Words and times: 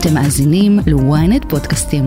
אתם 0.00 0.14
מאזינים 0.14 0.78
ל-ynet 0.86 1.48
פודקאסטים. 1.48 2.06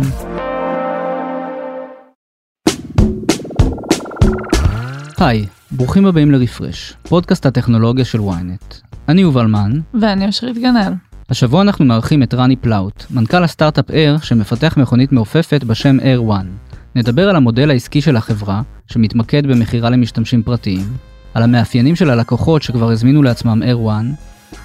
היי, 5.19 5.45
ברוכים 5.71 6.05
הבאים 6.05 6.31
לרפרש, 6.31 6.93
פודקאסט 7.03 7.45
הטכנולוגיה 7.45 8.05
של 8.05 8.19
ynet. 8.19 8.75
אני 9.09 9.21
יובל 9.21 9.45
מן. 9.45 9.79
ואני 10.01 10.29
אשרית 10.29 10.57
גנאל. 10.57 10.93
השבוע 11.29 11.61
אנחנו 11.61 11.85
מארחים 11.85 12.23
את 12.23 12.33
רני 12.33 12.55
פלאוט, 12.55 13.05
מנכ"ל 13.11 13.43
הסטארט-אפ 13.43 13.89
Air 13.89 14.23
שמפתח 14.23 14.77
מכונית 14.77 15.11
מעופפת 15.11 15.63
בשם 15.63 15.97
Air 15.99 16.31
One. 16.31 16.73
נדבר 16.95 17.29
על 17.29 17.35
המודל 17.35 17.69
העסקי 17.69 18.01
של 18.01 18.15
החברה, 18.15 18.61
שמתמקד 18.87 19.47
במכירה 19.47 19.89
למשתמשים 19.89 20.43
פרטיים, 20.43 20.85
על 21.33 21.43
המאפיינים 21.43 21.95
של 21.95 22.09
הלקוחות 22.09 22.61
שכבר 22.61 22.91
הזמינו 22.91 23.23
לעצמם 23.23 23.63
Air 23.63 23.87
One, 23.87 24.15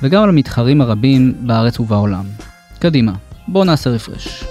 וגם 0.03 0.23
על 0.23 0.29
המתחרים 0.29 0.81
הרבים 0.81 1.35
בארץ 1.41 1.81
ובעולם. 1.81 2.25
קדימה, 2.79 3.13
בואו 3.48 3.65
נעשה 3.65 3.91
רפרש. 3.91 4.45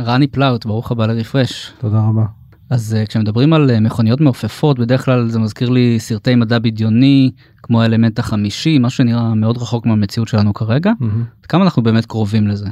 רני 0.00 0.26
פלאוט, 0.26 0.66
ברוך 0.66 0.92
הבא 0.92 1.06
לרפרש. 1.06 1.72
תודה 1.78 1.98
רבה. 1.98 2.24
אז 2.70 2.96
uh, 3.02 3.06
כשמדברים 3.06 3.52
על 3.52 3.70
uh, 3.70 3.80
מכוניות 3.80 4.20
מעופפות, 4.20 4.78
בדרך 4.78 5.04
כלל 5.04 5.28
זה 5.28 5.38
מזכיר 5.38 5.68
לי 5.68 6.00
סרטי 6.00 6.34
מדע 6.34 6.58
בדיוני, 6.58 7.30
כמו 7.62 7.82
האלמנט 7.82 8.18
החמישי, 8.18 8.78
משהו 8.78 8.96
שנראה 8.96 9.34
מאוד 9.34 9.56
רחוק 9.56 9.86
מהמציאות 9.86 10.28
שלנו 10.28 10.54
כרגע. 10.54 10.92
Mm-hmm. 11.00 11.46
כמה 11.48 11.64
אנחנו 11.64 11.82
באמת 11.82 12.06
קרובים 12.06 12.46
לזה? 12.46 12.68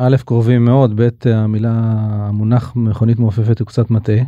א', 0.00 0.16
קרובים 0.24 0.64
מאוד, 0.64 1.00
ב', 1.00 1.08
המילה, 1.24 1.72
המונח 2.28 2.72
מכונית 2.76 3.18
מעופפת 3.18 3.60
הוא 3.60 3.66
קצת 3.66 3.90
מטעה. 3.90 4.18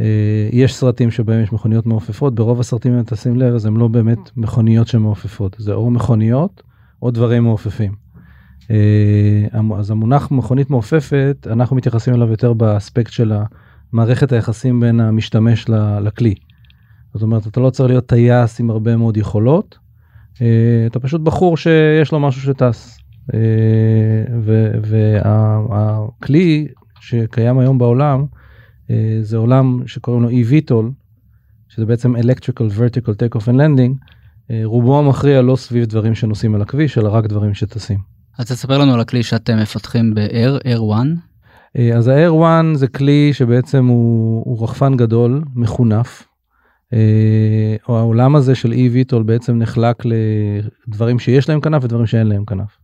אה, 0.00 0.48
יש 0.52 0.74
סרטים 0.74 1.10
שבהם 1.10 1.42
יש 1.42 1.52
מכוניות 1.52 1.86
מעופפות, 1.86 2.34
ברוב 2.34 2.60
הסרטים, 2.60 2.94
אם 2.94 3.02
תשים 3.02 3.36
לב, 3.36 3.54
אז 3.54 3.66
הם 3.66 3.76
לא 3.76 3.88
באמת 3.88 4.18
מכוניות 4.36 4.86
שמעופפות, 4.86 5.56
זה 5.58 5.72
או 5.72 5.90
מכוניות 5.90 6.62
או 7.02 7.10
דברים 7.10 7.42
מעופפים. 7.42 7.92
אה, 8.70 9.76
אז 9.78 9.90
המונח 9.90 10.30
מכונית 10.30 10.70
מעופפת, 10.70 11.46
אנחנו 11.50 11.76
מתייחסים 11.76 12.14
אליו 12.14 12.30
יותר 12.30 12.52
באספקט 12.52 13.12
של 13.12 13.32
מערכת 13.92 14.32
היחסים 14.32 14.80
בין 14.80 15.00
המשתמש 15.00 15.66
לכלי. 16.00 16.34
זאת 17.14 17.22
אומרת, 17.22 17.46
אתה 17.46 17.60
לא 17.60 17.70
צריך 17.70 17.88
להיות 17.88 18.06
טייס 18.06 18.60
עם 18.60 18.70
הרבה 18.70 18.96
מאוד 18.96 19.16
יכולות, 19.16 19.78
אה, 20.42 20.84
אתה 20.86 21.00
פשוט 21.00 21.20
בחור 21.20 21.56
שיש 21.56 22.12
לו 22.12 22.20
משהו 22.20 22.42
שטס. 22.42 22.98
והכלי 24.82 26.68
שקיים 27.00 27.58
היום 27.58 27.78
בעולם, 27.78 28.24
זה 29.22 29.36
עולם 29.36 29.86
שקוראים 29.86 30.22
לו 30.22 30.30
eVTOL, 30.30 31.04
שזה 31.68 31.86
בעצם 31.86 32.16
electrical 32.16 32.78
vertical 32.78 33.10
take 33.10 33.38
off 33.38 33.44
and 33.44 33.56
landing, 33.56 34.08
אה, 34.50 34.60
רובו 34.64 34.98
המכריע 34.98 35.42
לא 35.42 35.56
סביב 35.56 35.84
דברים 35.84 36.14
שנוסעים 36.14 36.54
על 36.54 36.62
הכביש, 36.62 36.98
אלא 36.98 37.08
רק 37.08 37.26
דברים 37.26 37.54
שטסים. 37.54 37.98
אז 38.38 38.46
תספר 38.46 38.78
לנו 38.78 38.94
על 38.94 39.00
הכלי 39.00 39.22
שאתם 39.22 39.58
מפתחים 39.58 40.14
ב-Air, 40.14 40.64
Air 40.64 40.80
One. 40.80 41.18
אה, 41.78 41.96
אז 41.96 42.08
ה-Air 42.08 42.32
One 42.32 42.76
זה 42.78 42.88
כלי 42.88 43.32
שבעצם 43.32 43.86
הוא, 43.86 44.42
הוא 44.46 44.64
רחפן 44.64 44.96
גדול, 44.96 45.42
מחונף. 45.54 46.26
או 47.88 47.98
העולם 47.98 48.36
הזה 48.36 48.54
של 48.54 48.72
eVTOL 48.72 49.22
בעצם 49.22 49.58
נחלק 49.58 50.02
לדברים 50.88 51.18
שיש 51.18 51.48
להם 51.48 51.60
כנף 51.60 51.84
ודברים 51.84 52.06
שאין 52.06 52.26
להם 52.26 52.44
כנף. 52.44 52.78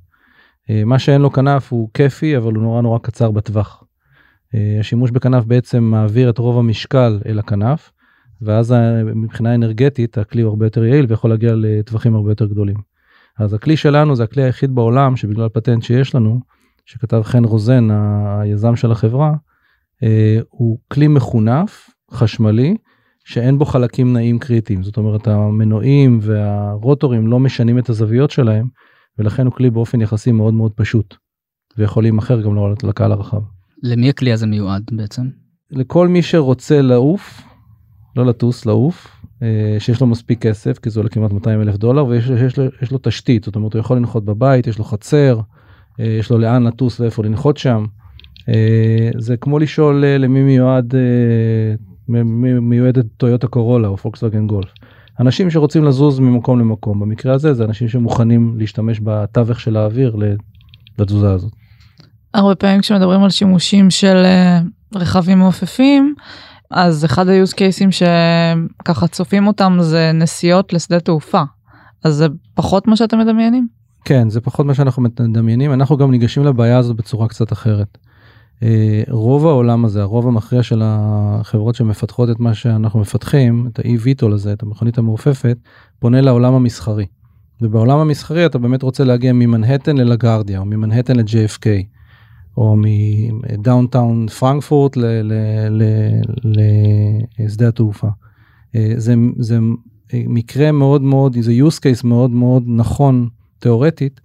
מה 0.86 0.98
שאין 0.98 1.20
לו 1.20 1.32
כנף 1.32 1.72
הוא 1.72 1.88
כיפי 1.94 2.36
אבל 2.36 2.54
הוא 2.54 2.62
נורא 2.62 2.82
נורא 2.82 2.98
קצר 2.98 3.30
בטווח. 3.30 3.84
אה, 4.54 4.76
השימוש 4.80 5.10
בכנף 5.10 5.44
בעצם 5.44 5.84
מעביר 5.84 6.30
את 6.30 6.38
רוב 6.38 6.58
המשקל 6.58 7.20
אל 7.26 7.38
הכנף, 7.38 7.92
ואז 8.42 8.74
מבחינה 9.14 9.54
אנרגטית 9.54 10.18
הכלי 10.18 10.42
הוא 10.42 10.48
הרבה 10.48 10.66
יותר 10.66 10.84
יעיל 10.84 11.06
ויכול 11.08 11.30
להגיע 11.30 11.52
לטווחים 11.56 12.14
הרבה 12.14 12.30
יותר 12.30 12.46
גדולים. 12.46 12.76
אז 13.38 13.54
הכלי 13.54 13.76
שלנו 13.76 14.16
זה 14.16 14.24
הכלי 14.24 14.42
היחיד 14.42 14.74
בעולם 14.74 15.16
שבגלל 15.16 15.48
פטנט 15.48 15.82
שיש 15.82 16.14
לנו, 16.14 16.40
שכתב 16.86 17.22
חן 17.24 17.44
רוזן, 17.44 17.88
היזם 17.90 18.76
של 18.76 18.92
החברה, 18.92 19.32
אה, 20.02 20.38
הוא 20.48 20.78
כלי 20.88 21.08
מחונף, 21.08 21.90
חשמלי, 22.10 22.76
שאין 23.24 23.58
בו 23.58 23.64
חלקים 23.64 24.12
נעים 24.12 24.38
קריטיים. 24.38 24.82
זאת 24.82 24.96
אומרת, 24.96 25.28
המנועים 25.28 26.18
והרוטורים 26.22 27.26
לא 27.26 27.40
משנים 27.40 27.78
את 27.78 27.88
הזוויות 27.88 28.30
שלהם, 28.30 28.68
ולכן 29.18 29.46
הוא 29.46 29.54
כלי 29.54 29.70
באופן 29.70 30.00
יחסי 30.00 30.32
מאוד 30.32 30.54
מאוד 30.54 30.72
פשוט, 30.72 31.16
ויכול 31.78 32.04
להימכר 32.04 32.40
גם 32.40 32.56
לקהל 32.82 33.12
הרחב. 33.12 33.40
למי 33.82 34.08
הכלי 34.08 34.32
הזה 34.32 34.46
מיועד 34.46 34.90
בעצם? 34.92 35.22
לכל 35.70 36.08
מי 36.08 36.22
שרוצה 36.22 36.82
לעוף, 36.82 37.42
לא 38.16 38.26
לטוס, 38.26 38.66
לעוף, 38.66 39.20
אה, 39.42 39.76
שיש 39.78 40.00
לו 40.00 40.06
מספיק 40.06 40.42
כסף, 40.42 40.78
כי 40.78 40.90
זה 40.90 41.00
עולה 41.00 41.08
כמעט 41.10 41.32
200 41.32 41.60
אלף 41.60 41.76
דולר, 41.76 42.06
ויש 42.06 42.30
יש 42.30 42.56
לו, 42.56 42.64
יש 42.82 42.92
לו 42.92 42.98
תשתית, 43.02 43.44
זאת 43.44 43.56
אומרת 43.56 43.74
הוא 43.74 43.80
יכול 43.80 43.96
לנחות 43.96 44.24
בבית, 44.24 44.66
יש 44.66 44.78
לו 44.78 44.84
חצר, 44.84 45.40
אה, 46.00 46.04
יש 46.04 46.30
לו 46.30 46.38
לאן 46.38 46.62
לטוס 46.62 47.00
ואיפה 47.00 47.22
לנחות 47.24 47.56
שם. 47.56 47.84
אה, 48.48 49.10
זה 49.18 49.36
כמו 49.36 49.58
לשאול 49.58 50.04
למי 50.04 50.42
מיועד, 50.42 50.94
מיועדת 52.60 53.06
טויוטה 53.16 53.46
קורולה 53.46 53.88
או 53.88 53.96
פוקסווגן 53.96 54.46
גולף. 54.46 54.72
אנשים 55.20 55.50
שרוצים 55.50 55.84
לזוז 55.84 56.20
ממקום 56.20 56.60
למקום, 56.60 57.00
במקרה 57.00 57.34
הזה 57.34 57.54
זה 57.54 57.64
אנשים 57.64 57.88
שמוכנים 57.88 58.54
להשתמש 58.58 59.00
בתווך 59.04 59.60
של 59.60 59.76
האוויר 59.76 60.16
לתזוזה 60.98 61.32
הזאת. 61.32 61.59
הרבה 62.34 62.54
פעמים 62.54 62.80
כשמדברים 62.80 63.22
על 63.22 63.30
שימושים 63.30 63.90
של 63.90 64.22
אה, 64.24 64.60
רכבים 64.94 65.38
מעופפים, 65.38 66.14
אז 66.70 67.04
אחד 67.04 67.28
ה-use 67.28 67.52
cases 67.52 67.90
שככה 67.90 69.06
צופים 69.06 69.46
אותם 69.46 69.78
זה 69.80 70.10
נסיעות 70.14 70.72
לשדה 70.72 71.00
תעופה. 71.00 71.42
אז 72.04 72.14
זה 72.14 72.26
פחות 72.54 72.86
מה 72.86 72.96
שאתם 72.96 73.18
מדמיינים? 73.18 73.68
כן, 74.04 74.30
זה 74.30 74.40
פחות 74.40 74.66
מה 74.66 74.74
שאנחנו 74.74 75.02
מדמיינים. 75.02 75.72
אנחנו 75.72 75.96
גם 75.96 76.10
ניגשים 76.10 76.44
לבעיה 76.44 76.78
הזאת 76.78 76.96
בצורה 76.96 77.28
קצת 77.28 77.52
אחרת. 77.52 77.98
אה, 78.62 79.02
רוב 79.08 79.46
העולם 79.46 79.84
הזה, 79.84 80.02
הרוב 80.02 80.26
המכריע 80.26 80.62
של 80.62 80.82
החברות 80.84 81.74
שמפתחות 81.74 82.30
את 82.30 82.40
מה 82.40 82.54
שאנחנו 82.54 83.00
מפתחים, 83.00 83.68
את 83.72 83.78
ה-e-VTOL 83.78 84.34
הזה, 84.34 84.52
את 84.52 84.62
המכונית 84.62 84.98
המעופפת, 84.98 85.56
פונה 85.98 86.20
לעולם 86.20 86.54
המסחרי. 86.54 87.06
ובעולם 87.62 87.98
המסחרי 87.98 88.46
אתה 88.46 88.58
באמת 88.58 88.82
רוצה 88.82 89.04
להגיע 89.04 89.32
ממנהטן 89.32 89.96
ללגרדיה 89.96 90.58
או 90.58 90.64
ממנהטן 90.64 91.16
ל-JFK. 91.16 91.66
או 92.56 92.76
מדאונטאון 93.32 94.28
פרנקפורט 94.28 94.96
לשדה 97.38 97.68
התעופה. 97.68 98.08
אה, 98.74 98.92
זה, 98.96 99.14
זה 99.38 99.58
מקרה 100.14 100.72
מאוד 100.72 101.02
מאוד, 101.02 101.36
זה 101.40 101.52
use 101.52 101.78
case 101.78 102.06
מאוד 102.06 102.30
מאוד 102.30 102.64
נכון 102.66 103.28
תיאורטית. 103.58 104.20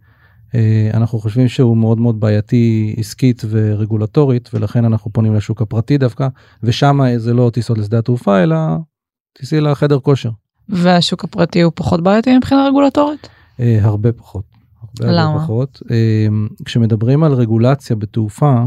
אה, 0.56 0.90
אנחנו 0.94 1.20
חושבים 1.20 1.48
שהוא 1.48 1.78
מאוד 1.78 2.00
מאוד 2.00 2.20
בעייתי 2.20 2.96
עסקית 2.98 3.42
ורגולטורית 3.50 4.50
ולכן 4.54 4.86
אנחנו 4.86 5.12
פונים 5.14 5.36
לשוק 5.36 5.62
הפרטי 5.62 5.98
דווקא 5.98 6.28
ושם 6.64 7.00
זה 7.18 7.34
לא 7.34 7.50
טיסות 7.54 7.78
לשדה 7.78 8.00
התעופה 8.00 8.44
אלא 8.44 8.58
טיסי 9.34 9.62
לחדר 9.62 10.00
כושר. 10.00 10.30
והשוק 10.70 11.24
הפרטי 11.24 11.62
הוא 11.62 11.72
פחות 11.76 12.04
בעייתי 12.04 12.38
מבחינה 12.38 12.68
רגולטורית? 12.68 13.30
אה, 13.60 13.80
הרבה 13.82 14.12
פחות. 14.12 14.55
למה? 15.00 15.40
פחות. 15.40 15.82
אמ, 15.92 16.48
כשמדברים 16.66 17.24
על 17.24 17.34
רגולציה 17.34 17.96
בתעופה, 17.96 18.66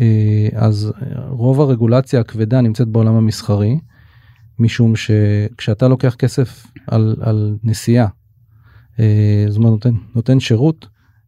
אה, 0.00 0.48
אז 0.54 0.92
רוב 1.28 1.60
הרגולציה 1.60 2.20
הכבדה 2.20 2.60
נמצאת 2.60 2.88
בעולם 2.88 3.14
המסחרי, 3.14 3.78
משום 4.58 4.92
שכשאתה 4.96 5.88
לוקח 5.88 6.14
כסף 6.14 6.66
על, 6.86 7.16
על 7.20 7.56
נסיעה, 7.64 8.06
אה, 9.00 9.44
זאת 9.48 9.58
אומרת 9.58 9.70
נותן, 9.72 9.94
נותן 10.14 10.40
שירות, 10.40 10.86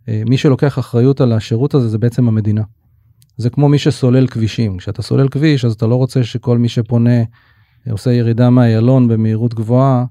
אה, 0.09 0.23
מי 0.27 0.37
שלוקח 0.37 0.79
אחריות 0.79 1.21
על 1.21 1.33
השירות 1.33 1.75
הזה 1.75 1.89
זה 1.89 1.99
בעצם 1.99 2.29
המדינה. 2.29 2.63
זה 3.37 3.51
כמו 3.51 3.69
מי 3.69 3.79
שסולל 3.79 4.27
כבישים, 4.27 4.77
כשאתה 4.77 5.03
סולל 5.03 5.29
כביש 5.29 5.65
אז 5.65 5.73
אתה 5.73 5.87
לא 5.87 5.95
רוצה 5.95 6.25
שכל 6.25 6.59
מי 6.59 6.69
שפונה 6.69 7.23
עושה 7.91 8.13
ירידה 8.13 8.51
מהיילון 8.51 9.09
במהירות 9.09 9.55
גבוהה 9.55 10.05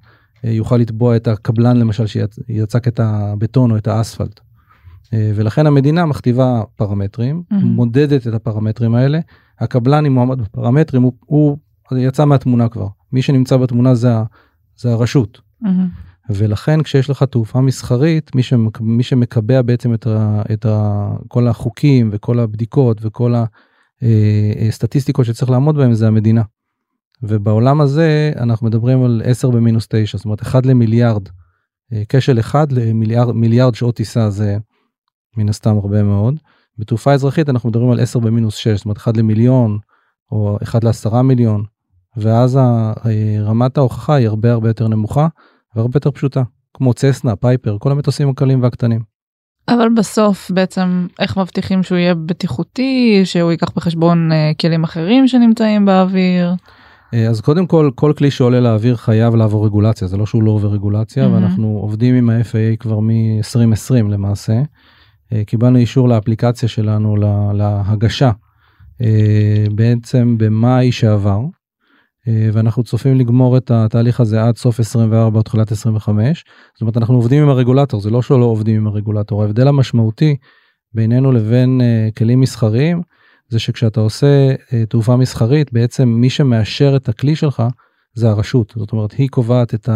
יוכל 0.43 0.77
לתבוע 0.77 1.15
את 1.15 1.27
הקבלן 1.27 1.77
למשל 1.77 2.07
שיצק 2.07 2.87
את 2.87 2.99
הבטון 2.99 3.71
או 3.71 3.77
את 3.77 3.87
האספלט. 3.87 4.39
אה, 5.13 5.31
ולכן 5.35 5.67
המדינה 5.67 6.05
מכתיבה 6.05 6.61
פרמטרים, 6.75 7.43
mm-hmm. 7.53 7.55
מודדת 7.55 8.27
את 8.27 8.33
הפרמטרים 8.33 8.95
האלה, 8.95 9.19
הקבלן 9.59 10.05
אם 10.05 10.13
מועמד 10.13 10.41
בפרמטרים 10.41 11.01
הוא, 11.01 11.13
הוא 11.25 11.57
יצא 11.97 12.25
מהתמונה 12.25 12.69
כבר, 12.69 12.87
מי 13.11 13.21
שנמצא 13.21 13.57
בתמונה 13.57 13.95
זה, 13.95 14.13
זה 14.77 14.91
הרשות. 14.91 15.41
Mm-hmm. 15.63 15.67
ולכן 16.29 16.83
כשיש 16.83 17.09
לך 17.09 17.23
תעופה 17.23 17.61
מסחרית 17.61 18.35
מי, 18.35 18.43
שמק, 18.43 18.81
מי 18.81 19.03
שמקבע 19.03 19.61
בעצם 19.61 19.93
את, 19.93 20.07
ה, 20.07 20.41
את 20.53 20.65
ה, 20.65 21.09
כל 21.27 21.47
החוקים 21.47 22.09
וכל 22.11 22.39
הבדיקות 22.39 22.97
וכל 23.01 23.33
הסטטיסטיקות 24.67 25.27
אה, 25.27 25.33
שצריך 25.33 25.51
לעמוד 25.51 25.75
בהם 25.75 25.93
זה 25.93 26.07
המדינה. 26.07 26.41
ובעולם 27.23 27.81
הזה 27.81 28.31
אנחנו 28.39 28.67
מדברים 28.67 29.03
על 29.03 29.21
10 29.25 29.49
במינוס 29.49 29.87
9 29.89 30.17
זאת 30.17 30.25
אומרת 30.25 30.41
1 30.41 30.65
למיליארד 30.65 31.29
אה, 31.93 32.03
כשל 32.09 32.39
אחד 32.39 32.71
למיליארד 32.71 33.35
מיליארד 33.35 33.75
שעות 33.75 33.95
טיסה 33.95 34.29
זה 34.29 34.57
מן 35.37 35.49
הסתם 35.49 35.77
הרבה 35.77 36.03
מאוד. 36.03 36.35
בתעופה 36.77 37.13
אזרחית 37.13 37.49
אנחנו 37.49 37.69
מדברים 37.69 37.91
על 37.91 37.99
10 37.99 38.19
במינוס 38.19 38.55
6 38.55 38.67
זאת 38.67 38.85
אומרת 38.85 38.97
1 38.97 39.17
למיליון 39.17 39.77
או 40.31 40.57
1 40.63 40.83
לעשרה 40.83 41.21
מיליון 41.21 41.63
ואז 42.17 42.57
אה, 42.57 42.93
רמת 43.41 43.77
ההוכחה 43.77 44.15
היא 44.15 44.27
הרבה 44.27 44.51
הרבה 44.51 44.69
יותר 44.69 44.87
נמוכה 44.87 45.27
והרבה 45.75 45.97
יותר 45.97 46.11
פשוטה 46.11 46.43
כמו 46.73 46.93
צסנה 46.93 47.35
פייפר 47.35 47.77
כל 47.79 47.91
המטוסים 47.91 48.29
הקלים 48.29 48.63
והקטנים. 48.63 49.01
אבל 49.69 49.89
בסוף 49.97 50.51
בעצם 50.51 51.07
איך 51.19 51.37
מבטיחים 51.37 51.83
שהוא 51.83 51.97
יהיה 51.97 52.15
בטיחותי, 52.15 53.21
שהוא 53.23 53.51
ייקח 53.51 53.71
בחשבון 53.75 54.31
אה, 54.31 54.51
כלים 54.61 54.83
אחרים 54.83 55.27
שנמצאים 55.27 55.85
באוויר. 55.85 56.53
אה, 57.13 57.27
אז 57.29 57.41
קודם 57.41 57.67
כל, 57.67 57.89
כל 57.95 58.13
כלי 58.17 58.31
שעולה 58.31 58.59
לאוויר 58.59 58.95
חייב 58.95 59.35
לעבור 59.35 59.65
רגולציה, 59.65 60.07
זה 60.07 60.17
לא 60.17 60.25
שהוא 60.25 60.43
לא 60.43 60.51
עובר 60.51 60.67
רגולציה, 60.67 61.27
מהמם. 61.27 61.35
ואנחנו 61.43 61.77
עובדים 61.81 62.15
עם 62.15 62.29
ה-FAA 62.29 62.77
כבר 62.79 62.99
מ-2020 62.99 63.93
למעשה. 64.09 64.61
אה, 65.33 65.43
קיבלנו 65.45 65.77
אישור 65.77 66.09
לאפליקציה 66.09 66.69
שלנו 66.69 67.15
לה- 67.15 67.51
להגשה 67.53 68.31
אה, 69.01 69.65
בעצם 69.75 70.35
במאי 70.39 70.91
שעבר, 70.91 71.41
ואנחנו 72.53 72.83
צופים 72.83 73.17
לגמור 73.17 73.57
את 73.57 73.71
התהליך 73.71 74.19
הזה 74.19 74.43
עד 74.43 74.57
סוף 74.57 74.79
24 74.79 75.37
או 75.37 75.43
תחילת 75.43 75.71
25. 75.71 76.43
זאת 76.73 76.81
אומרת, 76.81 76.97
אנחנו 76.97 77.15
עובדים 77.15 77.43
עם 77.43 77.49
הרגולטור, 77.49 78.01
זה 78.01 78.09
לא 78.09 78.21
שלא 78.21 78.45
עובדים 78.45 78.75
עם 78.75 78.87
הרגולטור, 78.87 79.41
ההבדל 79.41 79.67
המשמעותי 79.67 80.35
בינינו 80.93 81.31
לבין 81.31 81.81
כלים 82.17 82.39
מסחריים, 82.41 83.01
זה 83.49 83.59
שכשאתה 83.59 83.99
עושה 83.99 84.55
אה, 84.73 84.85
תעופה 84.85 85.15
מסחרית, 85.15 85.73
בעצם 85.73 86.09
מי 86.09 86.29
שמאשר 86.29 86.95
את 86.95 87.09
הכלי 87.09 87.35
שלך 87.35 87.63
זה 88.13 88.29
הרשות. 88.29 88.73
זאת 88.77 88.91
אומרת, 88.91 89.11
היא 89.11 89.29
קובעת 89.29 89.73
את 89.73 89.89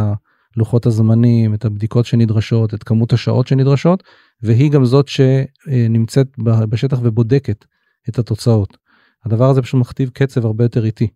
לוחות 0.57 0.85
הזמנים, 0.85 1.53
את 1.53 1.65
הבדיקות 1.65 2.05
שנדרשות, 2.05 2.73
את 2.73 2.83
כמות 2.83 3.13
השעות 3.13 3.47
שנדרשות, 3.47 4.03
והיא 4.41 4.71
גם 4.71 4.85
זאת 4.85 5.07
שנמצאת 5.07 6.27
בשטח 6.69 6.99
ובודקת 7.01 7.65
את 8.09 8.19
התוצאות. 8.19 8.77
הדבר 9.25 9.49
הזה 9.49 9.61
פשוט 9.61 9.81
מכתיב 9.81 10.09
קצב 10.13 10.45
הרבה 10.45 10.65
יותר 10.65 10.85
איטי. 10.85 11.07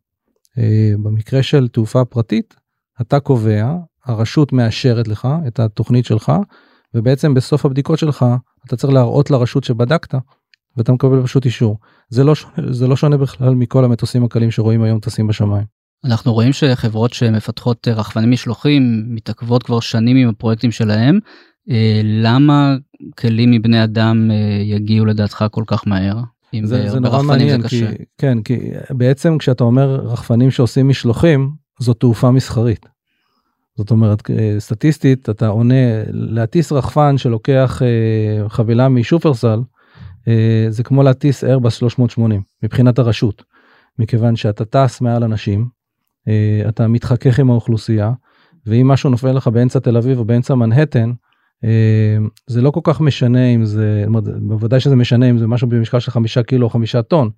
אה, 0.57 0.91
במקרה 1.03 1.43
של 1.43 1.67
תעופה 1.67 2.05
פרטית, 2.05 2.55
אתה 3.01 3.19
קובע, 3.19 3.75
הרשות 4.05 4.53
מאשרת 4.53 5.07
לך 5.07 5.27
את 5.47 5.59
התוכנית 5.59 6.05
שלך, 6.05 6.31
ובעצם 6.93 7.33
בסוף 7.33 7.65
הבדיקות 7.65 7.99
שלך 7.99 8.25
אתה 8.67 8.75
צריך 8.75 8.93
להראות 8.93 9.31
לרשות 9.31 9.63
שבדקת, 9.63 10.15
ואתה 10.77 10.91
מקבל 10.91 11.23
פשוט 11.23 11.45
אישור. 11.45 11.77
זה 12.09 12.23
לא, 12.23 12.35
ש- 12.35 12.45
זה 12.69 12.87
לא 12.87 12.95
שונה 12.95 13.17
בכלל 13.17 13.55
מכל 13.55 13.85
המטוסים 13.85 14.23
הקלים 14.23 14.51
שרואים 14.51 14.83
היום 14.83 14.99
טסים 14.99 15.27
בשמיים. 15.27 15.75
אנחנו 16.05 16.33
רואים 16.33 16.53
שחברות 16.53 17.13
שמפתחות 17.13 17.87
אה, 17.87 17.93
רחפני 17.93 18.27
משלוחים 18.27 19.03
מתעכבות 19.07 19.63
כבר 19.63 19.79
שנים 19.79 20.17
עם 20.17 20.29
הפרויקטים 20.29 20.71
שלהם. 20.71 21.19
אה, 21.69 22.01
למה 22.03 22.75
כלים 23.19 23.51
מבני 23.51 23.83
אדם 23.83 24.31
אה, 24.31 24.61
יגיעו 24.63 25.05
לדעתך 25.05 25.45
כל 25.51 25.63
כך 25.67 25.87
מהר? 25.87 26.17
אם 26.53 26.65
זה, 26.65 26.89
זה 26.89 26.99
נורא 26.99 27.23
מעניין, 27.23 27.61
זה 27.61 27.67
כי, 27.67 27.81
קשה. 27.81 27.91
כן, 28.17 28.41
כי 28.41 28.59
בעצם 28.89 29.37
כשאתה 29.37 29.63
אומר 29.63 29.95
רחפנים 29.95 30.51
שעושים 30.51 30.89
משלוחים, 30.89 31.51
זו 31.79 31.93
תעופה 31.93 32.31
מסחרית. 32.31 32.85
זאת 33.77 33.91
אומרת, 33.91 34.29
סטטיסטית, 34.59 35.29
אתה 35.29 35.47
עונה, 35.47 36.03
להטיס 36.07 36.71
רחפן 36.71 37.17
שלוקח 37.17 37.81
חבילה 38.47 38.89
משופרסל, 38.89 39.59
זה 40.69 40.83
כמו 40.83 41.03
להטיס 41.03 41.43
איירבס 41.43 41.75
380, 41.75 42.41
מבחינת 42.63 42.99
הרשות. 42.99 43.43
מכיוון 43.99 44.35
שאתה 44.35 44.65
טס 44.65 45.01
מעל 45.01 45.23
אנשים, 45.23 45.67
אה, 46.27 46.69
אתה 46.69 46.87
מתחכך 46.87 47.39
עם 47.39 47.49
האוכלוסייה, 47.51 48.11
ואם 48.65 48.87
משהו 48.87 49.09
נופל 49.09 49.31
לך 49.31 49.47
באמצע 49.47 49.79
תל 49.79 49.97
אביב 49.97 50.19
או 50.19 50.25
באמצע 50.25 50.55
מנהטן, 50.55 51.11
אה, 51.63 52.17
זה 52.47 52.61
לא 52.61 52.71
כל 52.71 52.79
כך 52.83 53.01
משנה 53.01 53.45
אם 53.45 53.65
זה, 53.65 54.05
בוודאי 54.41 54.79
שזה 54.79 54.95
משנה 54.95 55.29
אם 55.29 55.37
זה 55.37 55.47
משהו 55.47 55.67
במשקל 55.67 55.99
של 55.99 56.11
חמישה 56.11 56.43
קילו 56.43 56.65
או 56.65 56.69
חמישה 56.69 57.01
טון, 57.01 57.29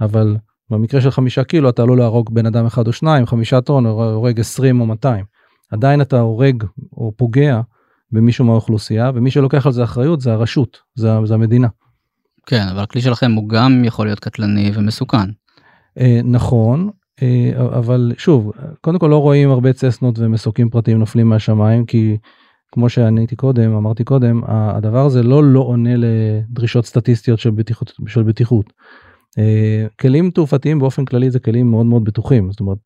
אבל 0.00 0.36
במקרה 0.70 1.00
של 1.00 1.10
חמישה 1.10 1.44
קילו 1.44 1.68
אתה 1.68 1.82
עלול 1.82 1.98
להרוג 1.98 2.34
בן 2.34 2.46
אדם 2.46 2.66
אחד 2.66 2.86
או 2.86 2.92
שניים, 2.92 3.26
חמישה 3.26 3.60
טון 3.60 3.86
הורג 3.86 4.40
20 4.40 4.80
או 4.80 4.86
200. 4.86 5.24
עדיין 5.70 6.00
אתה 6.00 6.20
הורג 6.20 6.64
או 6.92 7.12
פוגע 7.16 7.60
במישהו 8.12 8.44
מהאוכלוסייה, 8.44 9.10
ומי 9.14 9.30
שלוקח 9.30 9.66
על 9.66 9.72
זה 9.72 9.84
אחריות 9.84 10.20
זה 10.20 10.32
הרשות, 10.32 10.78
זה, 10.94 11.08
זה 11.24 11.34
המדינה. 11.34 11.68
כן, 12.48 12.68
אבל 12.68 12.82
הכלי 12.82 13.00
שלכם 13.00 13.32
הוא 13.32 13.48
גם 13.48 13.84
יכול 13.84 14.06
להיות 14.06 14.20
קטלני 14.20 14.70
ומסוכן. 14.74 15.30
אה, 15.98 16.20
נכון, 16.24 16.90
אה, 17.22 17.52
אבל 17.78 18.12
שוב, 18.18 18.52
קודם 18.80 18.98
כל 18.98 19.06
לא 19.06 19.20
רואים 19.20 19.50
הרבה 19.50 19.72
צסנות 19.72 20.18
ומסוקים 20.18 20.70
פרטיים 20.70 20.98
נופלים 20.98 21.28
מהשמיים, 21.28 21.86
כי 21.86 22.16
כמו 22.72 22.88
שעניתי 22.88 23.36
קודם, 23.36 23.72
אמרתי 23.72 24.04
קודם, 24.04 24.40
הדבר 24.46 25.06
הזה 25.06 25.22
לא 25.22 25.44
לא 25.44 25.60
עונה 25.60 25.90
לדרישות 25.96 26.86
סטטיסטיות 26.86 27.38
של 27.38 27.50
בטיחות. 27.50 27.92
של 28.06 28.22
בטיחות. 28.22 28.72
אה, 29.38 29.86
כלים 30.00 30.30
תעופתיים 30.30 30.78
באופן 30.78 31.04
כללי 31.04 31.30
זה 31.30 31.38
כלים 31.38 31.70
מאוד 31.70 31.86
מאוד 31.86 32.04
בטוחים, 32.04 32.50
זאת 32.50 32.60
אומרת, 32.60 32.78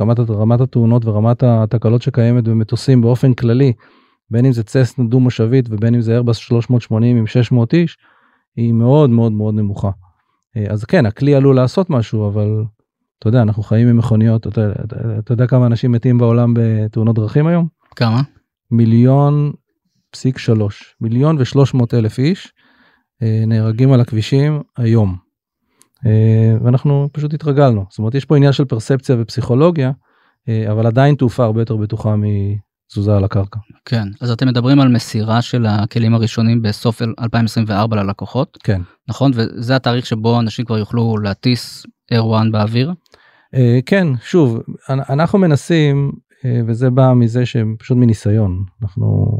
רמת, 0.00 0.20
רמת 0.30 0.60
התאונות 0.60 1.04
ורמת 1.04 1.42
התקלות 1.42 2.02
שקיימת 2.02 2.44
במטוסים 2.44 3.00
באופן 3.00 3.34
כללי, 3.34 3.72
בין 4.30 4.46
אם 4.46 4.52
זה 4.52 4.62
צסנה 4.62 5.04
דו 5.08 5.20
מושבית 5.20 5.66
ובין 5.70 5.94
אם 5.94 6.00
זה 6.00 6.10
איירבס 6.10 6.36
380 6.36 7.16
עם 7.16 7.26
600 7.26 7.74
איש, 7.74 7.96
היא 8.56 8.72
מאוד 8.72 9.10
מאוד 9.10 9.32
מאוד 9.32 9.54
נמוכה. 9.54 9.90
אה, 10.56 10.66
אז 10.70 10.84
כן, 10.84 11.06
הכלי 11.06 11.34
עלול 11.34 11.56
לעשות 11.56 11.90
משהו, 11.90 12.28
אבל 12.28 12.64
אתה 13.18 13.28
יודע, 13.28 13.42
אנחנו 13.42 13.62
חיים 13.62 13.88
עם 13.88 13.96
מכוניות, 13.96 14.46
אתה, 14.46 14.72
אתה, 14.84 14.96
אתה 15.18 15.32
יודע 15.32 15.46
כמה 15.46 15.66
אנשים 15.66 15.92
מתים 15.92 16.18
בעולם 16.18 16.54
בתאונות 16.56 17.16
דרכים 17.16 17.46
היום? 17.46 17.68
כמה? 17.96 18.22
מיליון 18.70 19.52
פסיק 20.10 20.38
שלוש, 20.38 20.96
מיליון 21.00 21.36
ושלוש 21.38 21.74
מאות 21.74 21.94
אלף 21.94 22.18
איש 22.18 22.52
אה, 23.22 23.44
נהרגים 23.46 23.92
על 23.92 24.00
הכבישים 24.00 24.60
היום. 24.76 25.16
אה, 26.06 26.56
ואנחנו 26.64 27.08
פשוט 27.12 27.34
התרגלנו, 27.34 27.84
זאת 27.90 27.98
אומרת 27.98 28.14
יש 28.14 28.24
פה 28.24 28.36
עניין 28.36 28.52
של 28.52 28.64
פרספציה 28.64 29.16
ופסיכולוגיה, 29.18 29.92
אבל 30.70 30.86
עדיין 30.86 31.14
תעופה 31.14 31.44
הרבה 31.44 31.60
יותר 31.60 31.76
בטוחה 31.76 32.16
מתזוזה 32.92 33.16
על 33.16 33.24
הקרקע. 33.24 33.58
כן, 33.84 34.08
אז 34.20 34.30
אתם 34.30 34.48
מדברים 34.48 34.80
על 34.80 34.88
מסירה 34.88 35.42
של 35.42 35.66
הכלים 35.66 36.14
הראשונים 36.14 36.62
בסוף 36.62 37.02
2024 37.02 38.02
ללקוחות, 38.02 38.58
כן. 38.64 38.80
נכון? 39.08 39.30
וזה 39.34 39.76
התאריך 39.76 40.06
שבו 40.06 40.40
אנשים 40.40 40.64
כבר 40.64 40.78
יוכלו 40.78 41.18
להטיס 41.18 41.86
Air 42.12 42.36
1 42.36 42.46
באוויר? 42.52 42.92
אה, 43.54 43.78
כן, 43.86 44.06
שוב, 44.22 44.58
אנחנו 44.88 45.38
מנסים, 45.38 46.12
אה, 46.44 46.60
וזה 46.66 46.90
בא 46.90 47.12
מזה 47.12 47.46
שהם 47.46 47.76
פשוט 47.78 47.96
מניסיון, 47.96 48.64
אנחנו, 48.82 49.38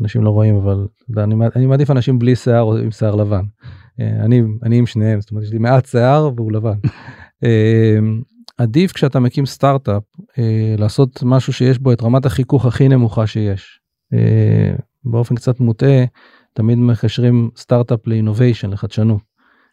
אנשים 0.00 0.24
לא 0.24 0.30
רואים, 0.30 0.56
אבל 0.56 0.86
אני, 1.16 1.34
אני 1.56 1.66
מעדיף 1.66 1.90
אנשים 1.90 2.18
בלי 2.18 2.36
שיער 2.36 2.62
או 2.62 2.76
עם 2.76 2.90
שיער 2.90 3.14
לבן. 3.14 3.44
אה, 4.00 4.24
אני, 4.24 4.42
אני 4.62 4.78
עם 4.78 4.86
שניהם, 4.86 5.20
זאת 5.20 5.30
אומרת, 5.30 5.44
יש 5.44 5.52
לי 5.52 5.58
מעט 5.58 5.86
שיער 5.86 6.30
והוא 6.36 6.52
לבן. 6.52 6.78
עדיף 8.58 8.92
כשאתה 8.92 9.20
מקים 9.20 9.46
סטארט-אפ 9.46 10.02
אה, 10.38 10.74
לעשות 10.78 11.22
משהו 11.22 11.52
שיש 11.52 11.78
בו 11.78 11.92
את 11.92 12.02
רמת 12.02 12.26
החיכוך 12.26 12.66
הכי 12.66 12.88
נמוכה 12.88 13.26
שיש. 13.26 13.80
אה, 14.14 14.74
באופן 15.04 15.34
קצת 15.34 15.60
מוטעה, 15.60 16.04
תמיד 16.52 16.78
מקשרים 16.78 17.50
סטארט-אפ 17.56 18.06
לאינוביישן, 18.06 18.70
לחדשנות. 18.70 19.22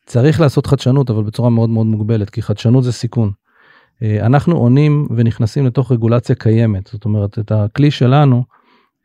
צריך 0.05 0.41
לעשות 0.41 0.65
חדשנות, 0.67 1.09
אבל 1.09 1.23
בצורה 1.23 1.49
מאוד 1.49 1.69
מאוד 1.69 1.85
מוגבלת, 1.85 2.29
כי 2.29 2.41
חדשנות 2.41 2.83
זה 2.83 2.91
סיכון. 2.91 3.31
אה, 4.03 4.25
אנחנו 4.25 4.57
עונים 4.57 5.07
ונכנסים 5.15 5.65
לתוך 5.65 5.91
רגולציה 5.91 6.35
קיימת, 6.35 6.87
זאת 6.87 7.05
אומרת, 7.05 7.39
את 7.39 7.51
הכלי 7.51 7.91
שלנו, 7.91 8.43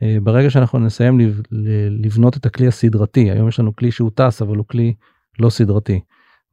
אה, 0.02 0.16
ברגע 0.22 0.50
שאנחנו 0.50 0.78
נסיים 0.78 1.20
לב- 1.20 1.42
לבנות 1.90 2.36
את 2.36 2.46
הכלי 2.46 2.66
הסדרתי, 2.66 3.30
היום 3.30 3.48
יש 3.48 3.60
לנו 3.60 3.76
כלי 3.76 3.90
שהוא 3.90 4.10
טס, 4.14 4.42
אבל 4.42 4.56
הוא 4.56 4.64
כלי 4.68 4.94
לא 5.38 5.50
סדרתי. 5.50 6.00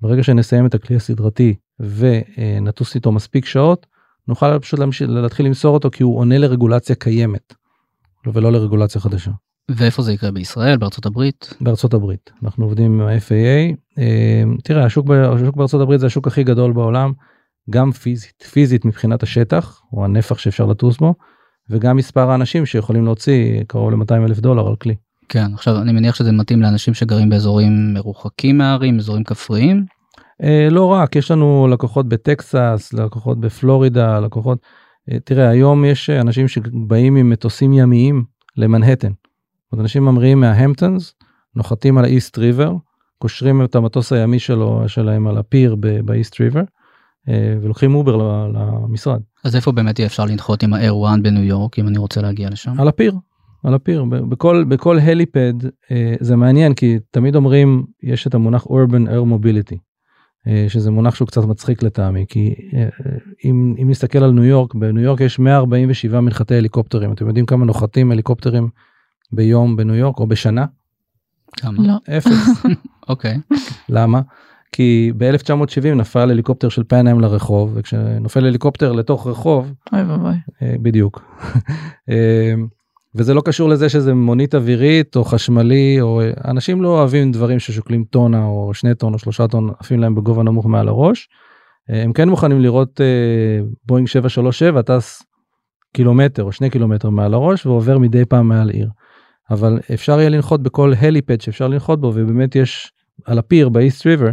ברגע 0.02 0.24
שנסיים 0.24 0.66
את 0.66 0.76
הכלי 0.76 0.96
הסדרתי 0.96 1.56
ונטוס 1.82 2.96
איתו 2.96 3.12
מספיק 3.12 3.46
שעות, 3.46 3.86
נוכל 4.28 4.60
פשוט 4.60 4.80
להמשיך, 4.80 5.10
להתחיל 5.10 5.46
למסור 5.46 5.74
אותו 5.74 5.92
כי 5.92 6.04
הוא 6.04 6.18
עונה 6.20 6.38
לרגולציה 6.38 6.96
קיימת, 6.96 7.54
ולא 8.26 8.52
לרגולציה 8.52 9.02
חדשה. 9.02 9.32
ואיפה 9.70 10.02
זה 10.02 10.14
יקרה? 10.14 10.32
בישראל? 10.32 10.78
בארצות 10.78 11.06
הברית? 11.06 11.54
בארצות 11.62 11.94
הברית. 11.94 12.32
אנחנו 12.44 12.66
עובדים 12.66 13.02
עם 13.02 13.08
ה-FAA. 13.08 13.76
אה, 14.00 14.44
תראה, 14.64 14.86
השוק, 14.86 15.06
ב- 15.06 15.12
השוק 15.12 15.56
בארצות 15.56 15.82
הברית 15.82 16.00
זה 16.00 16.06
השוק 16.06 16.28
הכי 16.28 16.44
גדול 16.44 16.74
בעולם, 16.74 17.12
גם 17.70 17.92
פיזית, 17.92 18.44
פיזית 18.52 18.86
מבחינת 18.86 19.24
השטח, 19.24 19.82
או 19.94 20.06
הנפח 20.06 20.38
שאפשר 20.38 20.66
לטוס 20.66 20.98
בו, 20.98 21.14
וגם 21.70 21.98
מספר 21.98 22.30
האנשים 22.32 22.66
שיכולים 22.66 23.06
להוציא 23.06 23.64
קרוב 23.68 23.92
ל-200 23.92 24.26
אלף 24.26 24.40
דולר 24.40 24.68
על 24.68 24.76
כלי. 24.76 24.96
כן, 25.30 25.54
עכשיו 25.54 25.82
אני 25.82 25.92
מניח 25.92 26.16
שזה 26.16 26.32
מתאים 26.32 26.62
לאנשים 26.62 26.94
שגרים 26.94 27.30
באזורים 27.30 27.94
מרוחקים 27.94 28.58
מהערים, 28.58 29.00
אזורים 29.00 29.24
כפריים. 29.24 29.86
אה, 30.44 30.68
לא 30.72 30.86
רק, 30.86 31.16
יש 31.16 31.32
לנו 31.32 31.68
לקוחות 31.72 32.10
בטקסס, 32.10 32.94
לקוחות 32.94 33.40
בפלורידה, 33.40 34.20
לקוחות... 34.20 34.60
אה, 35.12 35.20
תראה, 35.20 35.50
היום 35.50 35.86
יש 35.86 36.10
אה, 36.10 36.22
אנשים 36.22 36.48
שבאים 36.48 37.16
עם 37.16 37.30
מטוסים 37.30 37.74
ימיים 37.74 38.24
למנהטן. 38.58 39.12
זאת 39.12 39.74
אומרת, 39.74 39.84
אנשים 39.84 40.06
ממריאים 40.06 40.40
מה-Hamptons, 40.40 41.14
נוחתים 41.56 41.98
על 41.98 42.06
ה-East 42.06 42.38
River, 42.38 42.74
קושרים 43.18 43.64
את 43.64 43.76
המטוס 43.76 44.14
הימי 44.14 44.40
שלו, 44.40 44.84
שלהם 44.88 45.28
על 45.28 45.38
ה 45.38 45.46
pier 45.46 45.76
ב-East 46.06 46.42
River, 46.42 46.62
ולוקחים 47.62 47.96
Uber 47.96 48.18
למשרד. 48.54 49.22
אז 49.44 49.56
איפה 49.56 49.72
באמת 49.72 50.00
יהיה 50.00 50.08
אפשר 50.08 50.26
לנחות 50.26 50.64
עם 50.64 50.74
ה-Air 50.74 51.08
1 51.08 51.20
בניו 51.22 51.44
יורק 51.44 51.80
אם 51.80 51.88
אני 51.88 51.98
רוצה 51.98 52.22
להגיע 52.22 52.50
לשם? 52.50 52.80
על 52.80 52.88
ה 52.88 52.93
pier, 52.93 53.16
על 53.64 53.74
ה 53.74 53.79
pier. 53.79 54.04
בכל, 54.04 54.64
בכל 54.64 55.00
helipad 55.00 55.54
זה 56.20 56.36
מעניין, 56.36 56.74
כי 56.74 57.00
תמיד 57.12 57.36
אומרים, 57.36 57.86
יש 58.04 58.28
את 58.28 58.34
המונח 58.34 58.64
Urban 58.64 59.08
Air 59.08 59.26
Mobility, 59.34 59.78
שזה 60.68 60.92
מונח 60.92 61.16
שהוא 61.16 61.28
קצת 61.28 61.44
מצחיק 61.44 61.84
לטעמי, 61.84 62.26
כי 62.30 62.56
אה, 62.74 62.84
אה, 62.84 62.90
אם, 63.46 63.76
אם 63.82 63.90
נסתכל 63.90 64.24
על 64.24 64.32
ניו 64.32 64.44
יורק, 64.44 64.76
בניו 64.76 65.04
יורק 65.04 65.22
יש 65.22 65.40
147 65.40 66.20
מנחתי 66.20 66.56
הליקופטרים. 66.56 67.14
אתם 67.14 67.28
יודעים 67.28 67.46
כמה 67.46 67.66
נוחתים 67.66 68.12
הליקופטרים 68.12 68.70
ביום 69.32 69.76
בניו 69.76 69.96
יורק 69.96 70.20
או 70.20 70.28
בשנה? 70.28 70.66
כמה? 71.58 71.88
לא. 71.88 72.18
אפס. 72.18 72.64
אוקיי. 73.10 73.38
למה? 73.90 74.22
כי 74.72 75.12
ב-1970 75.18 75.88
נפל 75.96 76.32
הליקופטר 76.32 76.70
של 76.70 76.84
פאנאם 76.84 77.20
לרחוב 77.20 77.72
וכשנופל 77.76 78.46
הליקופטר 78.46 78.92
לתוך 78.92 79.28
רחוב 79.28 79.74
אוי 79.94 80.04
ואבוי. 80.04 80.34
אה, 80.62 80.76
בדיוק. 80.82 81.22
אה, 83.16 83.22
וזה 83.22 83.34
לא 83.34 83.42
קשור 83.42 83.70
לזה 83.70 83.90
שזה 83.90 84.14
מונית 84.14 84.56
אווירית 84.56 85.16
או 85.16 85.24
חשמלי 85.24 86.02
או 86.02 86.22
אנשים 86.46 86.82
לא 86.82 86.88
אוהבים 86.88 87.32
דברים 87.32 87.60
ששוקלים 87.60 88.04
טונה 88.04 88.46
או 88.46 88.74
שני 88.74 88.96
טון 88.96 89.14
או 89.14 89.20
שלושה 89.20 89.48
טון 89.48 89.70
עפים 89.80 90.00
להם 90.00 90.16
בגובה 90.16 90.44
נמוך 90.44 90.66
מעל 90.66 90.88
הראש. 90.88 91.30
אה, 91.90 92.04
הם 92.04 92.14
כן 92.14 92.30
מוכנים 92.30 92.62
לראות 92.62 93.02
אה, 93.02 93.60
בואינג 93.86 94.08
737 94.08 94.82
טס 94.82 95.24
קילומטר 95.94 96.44
או 96.44 96.52
שני 96.52 96.70
קילומטר 96.70 97.10
מעל 97.10 97.34
הראש 97.34 97.66
ועובר 97.66 97.98
מדי 97.98 98.26
פעם 98.26 98.48
מעל 98.48 98.70
עיר. 98.70 98.90
אבל 99.52 99.80
אפשר 99.94 100.20
יהיה 100.20 100.30
לנחות 100.30 100.64
בכל 100.64 100.94
הליפד 100.98 101.42
שאפשר 101.42 101.68
לנחות 101.68 102.02
בו 102.02 102.12
ובאמת 102.16 102.56
יש 102.56 102.92
על 103.26 103.40
הפיר 103.40 103.70
באיסט 103.70 104.06
ריבר 104.06 104.30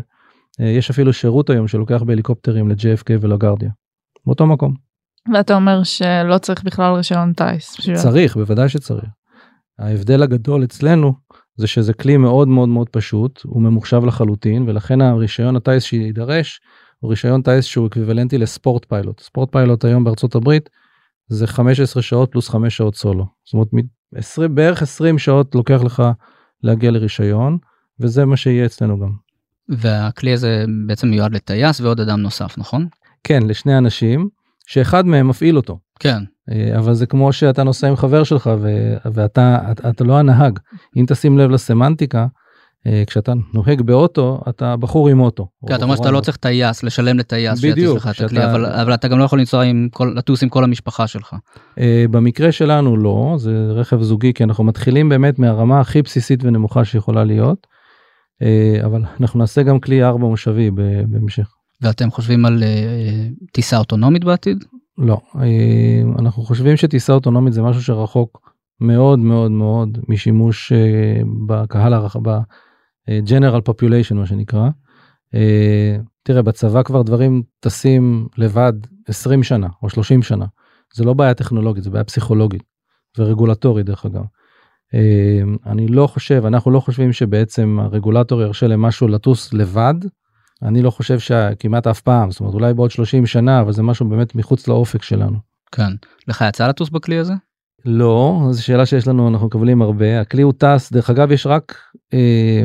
יש 0.58 0.90
אפילו 0.90 1.12
שירות 1.12 1.50
היום 1.50 1.68
שלוקח 1.68 2.02
בהליקופטרים 2.02 2.68
ל-JFK 2.68 3.10
ולגרדיה. 3.20 3.70
באותו 4.26 4.46
מקום. 4.46 4.87
ואתה 5.34 5.54
אומר 5.54 5.82
שלא 5.82 6.38
צריך 6.38 6.62
בכלל 6.64 6.94
רישיון 6.94 7.32
טיס. 7.32 7.76
צריך 7.94 8.36
בוודאי 8.36 8.68
שצריך. 8.68 9.04
ההבדל 9.78 10.22
הגדול 10.22 10.64
אצלנו 10.64 11.14
זה 11.56 11.66
שזה 11.66 11.92
כלי 11.92 12.16
מאוד 12.16 12.48
מאוד 12.48 12.68
מאוד 12.68 12.88
פשוט 12.88 13.40
הוא 13.44 13.62
ממוחשב 13.62 14.04
לחלוטין 14.04 14.68
ולכן 14.68 15.00
הרישיון 15.00 15.56
הטיס 15.56 15.82
שיידרש 15.82 16.60
הוא 17.00 17.10
רישיון 17.10 17.42
טיס 17.42 17.64
שהוא 17.64 17.86
אקוויוולנטי 17.86 18.38
ל 18.38 18.46
sport 18.46 18.84
pilot 18.88 19.20
sport 19.20 19.52
pilot 19.52 19.84
היום 19.84 20.04
בארצות 20.04 20.34
הברית 20.34 20.70
זה 21.28 21.46
15 21.46 22.02
שעות 22.02 22.32
פלוס 22.32 22.48
5 22.48 22.76
שעות 22.76 22.94
סולו 22.96 23.26
זאת 23.44 23.54
אומרת 23.54 23.68
מ- 23.72 23.98
20, 24.18 24.54
בערך 24.54 24.82
20 24.82 25.18
שעות 25.18 25.54
לוקח 25.54 25.80
לך 25.84 26.02
להגיע 26.62 26.90
לרישיון 26.90 27.58
וזה 28.00 28.24
מה 28.24 28.36
שיהיה 28.36 28.66
אצלנו 28.66 29.00
גם. 29.00 29.12
והכלי 29.68 30.32
הזה 30.32 30.64
בעצם 30.86 31.08
מיועד 31.08 31.32
לטייס 31.34 31.80
ועוד 31.80 32.00
אדם 32.00 32.20
נוסף, 32.20 32.58
נכון? 32.58 32.86
כן 33.24 33.42
לשני 33.42 33.78
אנשים 33.78 34.28
שאחד 34.68 35.06
מהם 35.06 35.28
מפעיל 35.28 35.56
אותו 35.56 35.78
כן. 36.00 36.22
אה, 36.50 36.78
אבל 36.78 36.94
זה 36.94 37.06
כמו 37.06 37.32
שאתה 37.32 37.62
נוסע 37.62 37.88
עם 37.88 37.96
חבר 37.96 38.24
שלך 38.24 38.50
ו- 38.60 38.96
ואתה 39.12 39.58
אתה, 39.72 39.90
אתה 39.90 40.04
לא 40.04 40.18
הנהג 40.18 40.58
אם 40.96 41.04
תשים 41.08 41.38
לב 41.38 41.50
לסמנטיקה 41.50 42.26
אה, 42.86 43.02
כשאתה 43.06 43.32
נוהג 43.54 43.82
באוטו 43.82 44.40
אתה 44.48 44.76
בחור 44.76 45.08
עם 45.08 45.20
אוטו. 45.20 45.48
כן, 45.68 45.74
אתה 45.74 45.84
אומר 45.84 45.96
שאתה 45.96 46.10
לא 46.10 46.20
צריך 46.20 46.36
טייס, 46.36 46.82
לשלם 46.82 47.18
לטייס 47.18 47.60
שיטיס 47.60 47.90
לך 47.90 48.08
את 48.16 48.20
הכלי, 48.20 48.44
אבל 48.44 48.66
אבל 48.66 48.94
אתה 48.94 49.08
גם 49.08 49.18
לא 49.18 49.24
יכול 49.24 49.38
לנסוע 49.38 49.64
עם 49.64 49.88
כל, 49.92 50.12
לטוס 50.16 50.42
עם 50.42 50.48
כל 50.48 50.64
המשפחה 50.64 51.06
שלך. 51.06 51.36
אה, 51.78 52.04
במקרה 52.10 52.52
שלנו 52.52 52.96
לא 52.96 53.34
זה 53.38 53.50
רכב 53.70 54.02
זוגי 54.02 54.34
כי 54.34 54.44
אנחנו 54.44 54.64
מתחילים 54.64 55.08
באמת 55.08 55.38
מהרמה 55.38 55.80
הכי 55.80 56.02
בסיסית 56.02 56.44
ונמוכה 56.44 56.84
שיכולה 56.84 57.24
להיות. 57.24 57.66
אבל 58.84 59.02
אנחנו 59.20 59.38
נעשה 59.38 59.62
גם 59.62 59.80
כלי 59.80 60.04
ארבע 60.04 60.26
מושבי 60.26 60.70
בהמשך. 61.06 61.57
ואתם 61.80 62.10
חושבים 62.10 62.46
על 62.46 62.62
אה, 62.62 63.28
טיסה 63.52 63.78
אוטונומית 63.78 64.24
בעתיד? 64.24 64.64
לא 64.98 65.20
אה, 65.36 66.02
אנחנו 66.18 66.42
חושבים 66.42 66.76
שטיסה 66.76 67.12
אוטונומית 67.12 67.52
זה 67.52 67.62
משהו 67.62 67.82
שרחוק 67.82 68.52
מאוד 68.80 69.18
מאוד 69.18 69.50
מאוד 69.50 69.98
משימוש 70.08 70.72
אה, 70.72 71.20
בקהל 71.46 71.94
הרחב 71.94 72.30
ב-general 72.30 73.62
population 73.68 74.14
מה 74.14 74.26
שנקרא. 74.26 74.68
אה, 75.34 75.96
תראה 76.22 76.42
בצבא 76.42 76.82
כבר 76.82 77.02
דברים 77.02 77.42
טסים 77.60 78.28
לבד 78.38 78.72
20 79.08 79.42
שנה 79.42 79.68
או 79.82 79.90
30 79.90 80.22
שנה 80.22 80.46
זה 80.94 81.04
לא 81.04 81.14
בעיה 81.14 81.34
טכנולוגית 81.34 81.84
זה 81.84 81.90
בעיה 81.90 82.04
פסיכולוגית 82.04 82.62
ורגולטורית 83.18 83.86
דרך 83.86 84.06
אגב. 84.06 84.22
אני 85.66 85.88
לא 85.88 86.06
חושב 86.06 86.42
אנחנו 86.46 86.70
לא 86.70 86.80
חושבים 86.80 87.12
שבעצם 87.12 87.78
הרגולטור 87.80 88.42
ירשה 88.42 88.66
למשהו 88.66 89.08
לטוס 89.08 89.52
לבד. 89.52 89.94
אני 90.62 90.82
לא 90.82 90.90
חושב 90.90 91.18
שכמעט 91.18 91.86
אף 91.86 92.00
פעם 92.00 92.30
זאת 92.30 92.40
אומרת 92.40 92.54
אולי 92.54 92.74
בעוד 92.74 92.90
30 92.90 93.26
שנה 93.26 93.60
אבל 93.60 93.72
זה 93.72 93.82
משהו 93.82 94.08
באמת 94.08 94.34
מחוץ 94.34 94.68
לאופק 94.68 95.02
שלנו. 95.02 95.38
כן. 95.72 95.92
לך 96.28 96.44
יצא 96.48 96.68
לטוס 96.68 96.90
בכלי 96.90 97.18
הזה? 97.18 97.34
לא 97.84 98.42
זו 98.50 98.64
שאלה 98.64 98.86
שיש 98.86 99.08
לנו 99.08 99.28
אנחנו 99.28 99.46
מקבלים 99.46 99.82
הרבה 99.82 100.20
הכלי 100.20 100.42
הוא 100.42 100.52
טס 100.58 100.92
דרך 100.92 101.10
אגב 101.10 101.32
יש 101.32 101.46
רק 101.46 101.78
אה, 102.14 102.64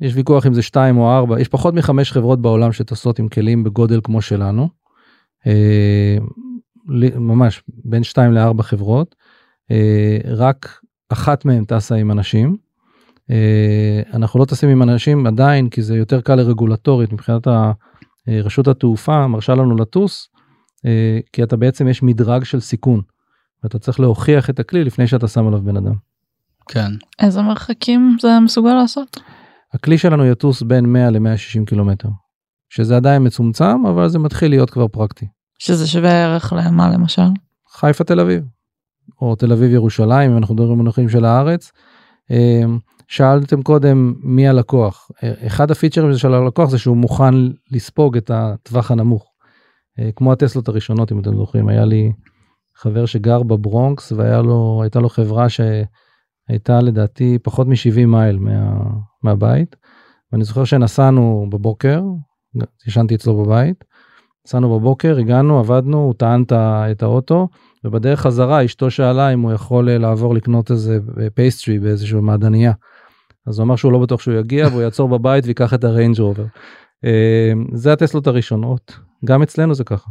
יש 0.00 0.14
ויכוח 0.14 0.46
אם 0.46 0.54
זה 0.54 0.62
שתיים 0.62 0.98
או 0.98 1.10
ארבע 1.10 1.40
יש 1.40 1.48
פחות 1.48 1.74
מחמש 1.74 2.12
חברות 2.12 2.42
בעולם 2.42 2.72
שטסות 2.72 3.18
עם 3.18 3.28
כלים 3.28 3.64
בגודל 3.64 4.00
כמו 4.04 4.22
שלנו. 4.22 4.68
אה, 5.46 6.16
ממש 7.18 7.62
בין 7.68 8.02
שתיים 8.02 8.32
לארבע 8.32 8.62
חברות 8.62 9.14
אה, 9.70 10.18
רק 10.24 10.80
אחת 11.08 11.44
מהן 11.44 11.64
טסה 11.64 11.94
עם 11.94 12.10
אנשים. 12.10 12.56
אה, 13.30 14.00
אנחנו 14.14 14.40
לא 14.40 14.44
טסים 14.44 14.68
עם 14.68 14.82
אנשים 14.82 15.26
עדיין 15.26 15.68
כי 15.68 15.82
זה 15.82 15.96
יותר 15.96 16.20
קל 16.20 16.34
לרגולטורית 16.34 17.12
מבחינת 17.12 17.48
אה, 17.48 17.72
רשות 18.28 18.68
התעופה 18.68 19.26
מרשה 19.26 19.54
לנו 19.54 19.76
לטוס 19.76 20.28
אה, 20.86 21.18
כי 21.32 21.42
אתה 21.42 21.56
בעצם 21.56 21.88
יש 21.88 22.02
מדרג 22.02 22.44
של 22.44 22.60
סיכון. 22.60 23.00
ואתה 23.62 23.78
צריך 23.78 24.00
להוכיח 24.00 24.50
את 24.50 24.60
הכלי 24.60 24.84
לפני 24.84 25.06
שאתה 25.06 25.28
שם 25.28 25.46
עליו 25.46 25.60
בן 25.60 25.76
אדם. 25.76 25.94
כן. 26.68 26.92
איזה 27.18 27.42
מרחקים 27.42 28.16
זה 28.20 28.40
מסוגל 28.40 28.74
לעשות? 28.74 29.20
הכלי 29.72 29.98
שלנו 29.98 30.26
יטוס 30.26 30.62
בין 30.62 30.86
100 30.86 31.10
ל-160 31.10 31.64
קילומטר. 31.66 32.08
שזה 32.68 32.96
עדיין 32.96 33.26
מצומצם 33.26 33.86
אבל 33.86 34.08
זה 34.08 34.18
מתחיל 34.18 34.50
להיות 34.50 34.70
כבר 34.70 34.88
פרקטי. 34.88 35.26
שזה 35.58 35.86
שווה 35.86 36.24
ערך 36.24 36.52
למה 36.52 36.90
למשל? 36.90 37.22
חיפה 37.70 38.04
תל 38.04 38.20
אביב. 38.20 38.44
או 39.20 39.36
תל 39.36 39.52
אביב 39.52 39.72
ירושלים 39.72 40.30
אם 40.30 40.36
אנחנו 40.36 40.54
מדברים 40.54 40.72
במונחים 40.72 41.08
של 41.08 41.24
הארץ. 41.24 41.72
אה, 43.06 43.14
שאלתם 43.14 43.62
קודם 43.62 44.14
מי 44.20 44.48
הלקוח. 44.48 45.10
אה, 45.22 45.46
אחד 45.46 45.70
הפיצ'רים 45.70 46.16
של 46.16 46.34
הלקוח 46.34 46.70
זה 46.70 46.78
שהוא 46.78 46.96
מוכן 46.96 47.34
לספוג 47.70 48.16
את 48.16 48.30
הטווח 48.34 48.90
הנמוך. 48.90 49.32
אה, 49.98 50.10
כמו 50.16 50.32
הטסלות 50.32 50.68
הראשונות 50.68 51.12
אם 51.12 51.20
אתם 51.20 51.36
זוכרים 51.36 51.68
היה 51.68 51.84
לי 51.84 52.12
חבר 52.76 53.06
שגר 53.06 53.42
בברונקס 53.42 54.12
והיה 54.12 54.42
לו 54.42 54.80
הייתה 54.82 55.00
לו 55.00 55.08
חברה 55.08 55.46
שהייתה 55.48 56.80
לדעתי 56.80 57.38
פחות 57.42 57.66
מ-70 57.66 58.06
מייל 58.06 58.38
מה, 58.38 58.80
מהבית. 59.22 59.76
ואני 60.32 60.44
זוכר 60.44 60.64
שנסענו 60.64 61.46
בבוקר 61.50 62.02
ישנתי 62.86 63.14
אצלו 63.14 63.44
בבית. 63.44 63.84
נסענו 64.46 64.78
בבוקר 64.78 65.18
הגענו 65.18 65.58
עבדנו 65.58 65.96
הוא 65.98 66.14
טען 66.14 66.44
את 66.52 67.02
האוטו 67.02 67.48
ובדרך 67.84 68.20
חזרה 68.20 68.64
אשתו 68.64 68.90
שאלה 68.90 69.32
אם 69.32 69.40
הוא 69.40 69.52
יכול 69.52 69.88
אה, 69.88 69.98
לעבור 69.98 70.34
לקנות 70.34 70.70
איזה 70.70 70.98
pastry 71.34 71.78
באיזשהו 71.78 72.22
מעדניה. 72.22 72.72
אז 73.46 73.58
הוא 73.58 73.64
אמר 73.64 73.76
שהוא 73.76 73.92
לא 73.92 73.98
בטוח 73.98 74.20
שהוא 74.20 74.34
יגיע 74.34 74.68
והוא 74.68 74.82
יעצור 74.82 75.08
בבית 75.08 75.46
ויקח 75.46 75.74
את 75.74 75.84
הריינג' 75.84 76.20
רובר. 76.20 76.44
אה, 77.04 77.52
זה 77.72 77.92
הטסלות 77.92 78.26
הראשונות 78.26 78.98
גם 79.24 79.42
אצלנו 79.42 79.74
זה 79.74 79.84
ככה. 79.84 80.10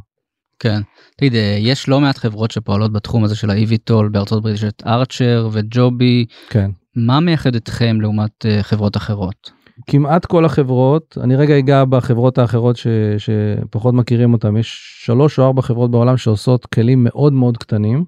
כן. 0.60 0.82
תגיד, 1.18 1.36
אה, 1.36 1.58
יש 1.60 1.90
לא 1.90 2.00
מעט 2.02 2.18
חברות 2.18 2.52
שפועלות 2.52 2.94
בתחום 2.94 3.24
הזה 3.24 3.36
של 3.36 3.50
ה-EVTOL 3.50 4.10
בארצות 4.12 4.38
הברית, 4.38 4.56
יש 4.56 4.64
את 4.64 4.84
ארצ'ר 4.86 5.50
וג'ובי. 5.52 6.26
כן. 6.50 6.72
מה 6.96 7.20
מייחד 7.20 7.56
אתכם 7.56 8.02
לעומת 8.02 8.46
אה, 8.46 8.64
חברות 8.64 8.98
אחרות? 8.98 9.52
כמעט 9.88 10.26
כל 10.26 10.46
החברות 10.46 11.18
אני 11.22 11.36
רגע 11.36 11.60
אגע 11.60 11.86
בחברות 11.86 12.38
האחרות 12.38 12.76
ש, 12.78 12.88
שפחות 13.18 13.94
מכירים 13.94 14.34
אותם 14.34 14.58
יש 14.58 15.00
שלוש 15.06 15.40
או 15.40 15.46
ארבע 15.46 15.62
חברות 15.62 15.92
בעולם 15.92 16.18
שעושות 16.18 16.66
כלים 16.66 17.04
מאוד 17.04 17.34
מאוד 17.34 17.58
קטנים. 17.58 18.06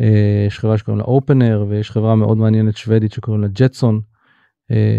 אה, 0.00 0.44
יש 0.46 0.58
חברה 0.58 0.78
שקוראים 0.78 0.98
לה 0.98 1.04
אופנר 1.04 1.64
ויש 1.68 1.90
חברה 1.90 2.14
מאוד 2.14 2.38
מעניינת 2.38 2.76
שוודית 2.76 3.12
שקוראים 3.12 3.42
לה 3.42 3.48
ג'טסון 3.48 4.00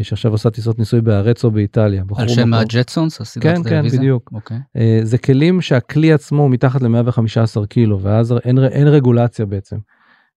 שעכשיו 0.03 0.31
עושה 0.31 0.49
טיסות 0.49 0.79
ניסוי 0.79 1.01
בארצו 1.01 1.51
באיטליה. 1.51 2.03
על 2.15 2.27
שם. 2.27 2.53
הג'טסונס? 2.53 3.21
הסדרת 3.21 3.55
כן, 3.55 3.63
כן, 3.63 3.69
טלוויזיה? 3.69 3.99
בדיוק. 3.99 4.29
אוקיי. 4.33 4.57
אה, 4.77 4.99
זה 5.03 5.17
כלים 5.17 5.61
שהכלי 5.61 6.13
עצמו 6.13 6.41
הוא 6.41 6.51
מתחת 6.51 6.81
ל-115 6.81 7.65
קילו 7.65 8.01
ואז 8.01 8.33
אין, 8.45 8.59
אין 8.59 8.87
רגולציה 8.87 9.45
בעצם. 9.45 9.77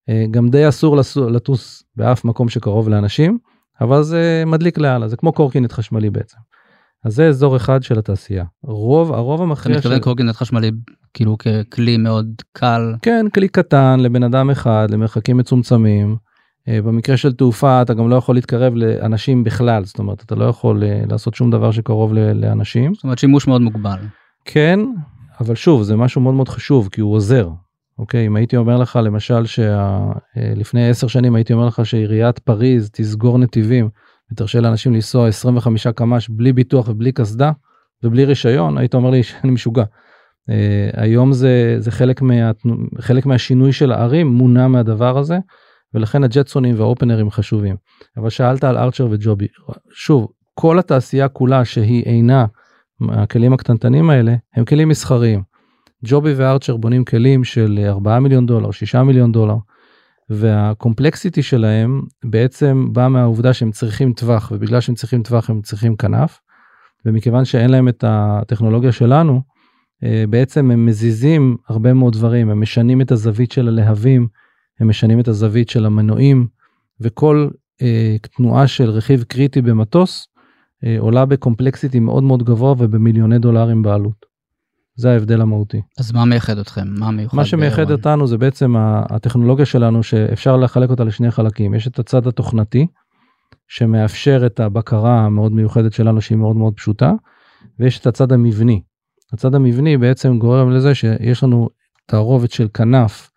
אה, 0.09 0.25
גם 0.31 0.49
די 0.49 0.67
אסור 0.67 0.97
לטוס 1.31 1.83
באף 1.95 2.25
מקום 2.25 2.49
שקרוב 2.49 2.89
לאנשים 2.89 3.37
אבל 3.81 4.03
זה 4.03 4.43
מדליק 4.45 4.77
לאללה 4.77 5.07
זה 5.07 5.17
כמו 5.17 5.31
קורקינט 5.33 5.71
חשמלי 5.71 6.09
בעצם. 6.09 6.37
אז 7.05 7.15
זה 7.15 7.27
אזור 7.27 7.55
אחד 7.55 7.83
של 7.83 7.99
התעשייה. 7.99 8.45
רוב 8.63 9.13
הרוב 9.13 9.41
אתה 9.41 9.43
המכריע 9.43 9.77
מתכוון 9.77 9.99
קורקינט 9.99 10.35
חשמלי 10.35 10.71
כאילו 11.13 11.37
ככלי 11.37 11.97
מאוד 11.97 12.41
קל. 12.51 12.95
כן 13.01 13.25
כלי 13.33 13.47
קטן 13.47 13.99
לבן 13.99 14.23
אדם 14.23 14.49
אחד 14.49 14.87
למרחקים 14.91 15.37
מצומצמים. 15.37 16.15
אה, 16.67 16.81
במקרה 16.81 17.17
של 17.17 17.33
תעופה 17.33 17.81
אתה 17.81 17.93
גם 17.93 18.09
לא 18.09 18.15
יכול 18.15 18.35
להתקרב 18.35 18.73
לאנשים 18.75 19.43
בכלל 19.43 19.85
זאת 19.85 19.99
אומרת 19.99 20.23
אתה 20.23 20.35
לא 20.35 20.45
יכול 20.45 20.83
אה, 20.83 21.03
לעשות 21.09 21.33
שום 21.33 21.51
דבר 21.51 21.71
שקרוב 21.71 22.13
לאנשים. 22.13 22.93
זאת 22.93 23.03
אומרת 23.03 23.19
שימוש 23.19 23.47
מאוד 23.47 23.61
מוגבל. 23.61 23.97
כן, 24.45 24.79
אבל 25.39 25.55
שוב 25.55 25.83
זה 25.83 25.95
משהו 25.95 26.21
מאוד 26.21 26.33
מאוד 26.33 26.49
חשוב 26.49 26.89
כי 26.91 27.01
הוא 27.01 27.13
עוזר. 27.13 27.49
אוקיי, 27.99 28.27
אם 28.27 28.35
הייתי 28.35 28.57
אומר 28.57 28.77
לך 28.77 28.99
למשל 29.03 29.43
שלפני 29.45 30.89
10 30.89 31.07
שנים 31.07 31.35
הייתי 31.35 31.53
אומר 31.53 31.65
לך 31.65 31.85
שעיריית 31.85 32.39
פריז 32.39 32.89
תסגור 32.93 33.37
נתיבים 33.37 33.89
ותרשה 34.31 34.59
לאנשים 34.59 34.93
לנסוע 34.93 35.27
25 35.27 35.87
קמ"ש 35.87 36.29
בלי 36.29 36.53
ביטוח 36.53 36.87
ובלי 36.87 37.11
קסדה 37.11 37.51
ובלי 38.03 38.25
רישיון 38.25 38.77
היית 38.77 38.95
אומר 38.95 39.09
לי 39.09 39.23
שאני 39.27 39.51
משוגע. 39.51 39.83
היום 40.93 41.33
זה 41.33 41.75
זה 41.79 41.91
חלק 41.91 42.21
מה 42.21 42.33
חלק 42.99 43.25
מהשינוי 43.25 43.73
של 43.73 43.91
הערים 43.91 44.27
מונע 44.27 44.67
מהדבר 44.67 45.17
הזה 45.17 45.37
ולכן 45.93 46.23
הג'טסונים 46.23 46.79
והאופנרים 46.79 47.31
חשובים. 47.31 47.75
אבל 48.17 48.29
שאלת 48.29 48.63
על 48.63 48.77
ארצ'ר 48.77 49.07
וג'ובי, 49.11 49.47
שוב, 49.93 50.27
כל 50.53 50.79
התעשייה 50.79 51.27
כולה 51.27 51.65
שהיא 51.65 52.03
אינה 52.03 52.45
הכלים 53.09 53.53
הקטנטנים 53.53 54.09
האלה, 54.09 54.35
הם 54.55 54.65
כלים 54.65 54.89
מסחריים. 54.89 55.41
ג'ובי 56.05 56.33
וארצ'ר 56.33 56.77
בונים 56.77 57.05
כלים 57.05 57.43
של 57.43 57.79
4 57.87 58.19
מיליון 58.19 58.45
דולר, 58.45 58.71
6 58.71 58.95
מיליון 58.95 59.31
דולר, 59.31 59.55
והקומפלקסיטי 60.29 61.43
שלהם 61.43 62.01
בעצם 62.25 62.87
בא 62.91 63.07
מהעובדה 63.07 63.53
שהם 63.53 63.71
צריכים 63.71 64.13
טווח, 64.13 64.51
ובגלל 64.55 64.81
שהם 64.81 64.95
צריכים 64.95 65.23
טווח 65.23 65.49
הם 65.49 65.61
צריכים 65.61 65.95
כנף, 65.95 66.39
ומכיוון 67.05 67.45
שאין 67.45 67.69
להם 67.69 67.87
את 67.87 68.03
הטכנולוגיה 68.07 68.91
שלנו, 68.91 69.41
אה, 70.03 70.23
בעצם 70.29 70.71
הם 70.71 70.85
מזיזים 70.85 71.57
הרבה 71.67 71.93
מאוד 71.93 72.13
דברים, 72.13 72.49
הם 72.49 72.61
משנים 72.61 73.01
את 73.01 73.11
הזווית 73.11 73.51
של 73.51 73.67
הלהבים, 73.67 74.27
הם 74.79 74.89
משנים 74.89 75.19
את 75.19 75.27
הזווית 75.27 75.69
של 75.69 75.85
המנועים, 75.85 76.47
וכל 77.01 77.49
אה, 77.81 78.15
תנועה 78.37 78.67
של 78.67 78.89
רכיב 78.89 79.23
קריטי 79.23 79.61
במטוס 79.61 80.27
אה, 80.85 80.95
עולה 80.99 81.25
בקומפלקסיטי 81.25 81.99
מאוד 81.99 82.23
מאוד 82.23 82.43
גבוה 82.43 82.71
ובמיליוני 82.71 83.39
דולרים 83.39 83.81
בעלות. 83.81 84.33
זה 84.95 85.11
ההבדל 85.11 85.41
המהותי. 85.41 85.81
אז 85.99 86.11
מה 86.11 86.25
מייחד 86.25 86.57
אתכם? 86.57 86.87
מה 86.99 87.11
מיוחד? 87.11 87.37
מה 87.37 87.45
שמייחד 87.45 87.87
One? 87.87 87.91
אותנו 87.91 88.27
זה 88.27 88.37
בעצם 88.37 88.75
הטכנולוגיה 89.09 89.65
שלנו 89.65 90.03
שאפשר 90.03 90.57
לחלק 90.57 90.89
אותה 90.89 91.03
לשני 91.03 91.31
חלקים. 91.31 91.73
יש 91.73 91.87
את 91.87 91.99
הצד 91.99 92.27
התוכנתי, 92.27 92.87
שמאפשר 93.67 94.43
את 94.45 94.59
הבקרה 94.59 95.25
המאוד 95.25 95.51
מיוחדת 95.51 95.93
שלנו 95.93 96.21
שהיא 96.21 96.37
מאוד 96.37 96.55
מאוד 96.55 96.73
פשוטה, 96.73 97.13
ויש 97.79 97.99
את 97.99 98.07
הצד 98.07 98.31
המבני. 98.31 98.81
הצד 99.33 99.55
המבני 99.55 99.97
בעצם 99.97 100.39
גורם 100.39 100.71
לזה 100.71 100.95
שיש 100.95 101.43
לנו 101.43 101.69
תערובת 102.05 102.51
של 102.51 102.67
כנף 102.73 103.31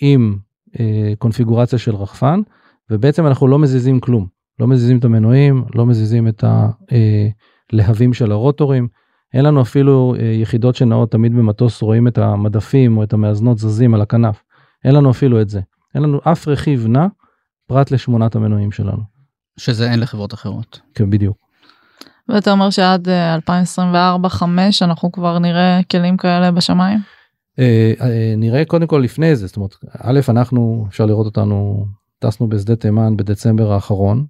עם 0.00 0.38
קונפיגורציה 1.18 1.78
של 1.78 1.94
רחפן, 1.94 2.40
ובעצם 2.90 3.26
אנחנו 3.26 3.48
לא 3.48 3.58
מזיזים 3.58 4.00
כלום. 4.00 4.26
לא 4.60 4.66
מזיזים 4.66 4.98
את 4.98 5.04
המנועים, 5.04 5.64
לא 5.74 5.86
מזיזים 5.86 6.28
את 6.28 6.44
הלהבים 7.72 8.12
של 8.12 8.32
הרוטורים. 8.32 8.88
אין 9.34 9.44
לנו 9.44 9.62
אפילו 9.62 10.14
אה, 10.18 10.24
יחידות 10.24 10.74
שנעות 10.74 11.10
תמיד 11.10 11.32
במטוס 11.32 11.82
רואים 11.82 12.08
את 12.08 12.18
המדפים 12.18 12.96
או 12.96 13.02
את 13.02 13.12
המאזנות 13.12 13.58
זזים 13.58 13.94
על 13.94 14.02
הכנף. 14.02 14.42
אין 14.84 14.94
לנו 14.94 15.10
אפילו 15.10 15.40
את 15.40 15.48
זה. 15.48 15.60
אין 15.94 16.02
לנו 16.02 16.20
אף 16.24 16.48
רכיב 16.48 16.86
נע 16.86 17.06
פרט 17.66 17.90
לשמונת 17.90 18.34
המנועים 18.34 18.72
שלנו. 18.72 19.02
שזה 19.56 19.90
אין 19.90 20.00
לחברות 20.00 20.34
אחרות. 20.34 20.80
כן, 20.94 21.10
בדיוק. 21.10 21.36
ואתה 22.28 22.52
אומר 22.52 22.70
שעד 22.70 23.08
2024-2025 23.48 24.42
אנחנו 24.82 25.12
כבר 25.12 25.38
נראה 25.38 25.80
כלים 25.90 26.16
כאלה 26.16 26.50
בשמיים? 26.50 26.98
אה, 27.58 27.92
אה, 28.00 28.34
נראה 28.36 28.64
קודם 28.64 28.86
כל 28.86 28.98
לפני 28.98 29.36
זה, 29.36 29.46
זאת 29.46 29.56
אומרת, 29.56 29.74
א', 29.98 30.20
אנחנו, 30.28 30.86
אפשר 30.88 31.06
לראות 31.06 31.26
אותנו, 31.26 31.86
טסנו 32.18 32.48
בשדה 32.48 32.76
תימן 32.76 33.16
בדצמבר 33.16 33.72
האחרון, 33.72 34.26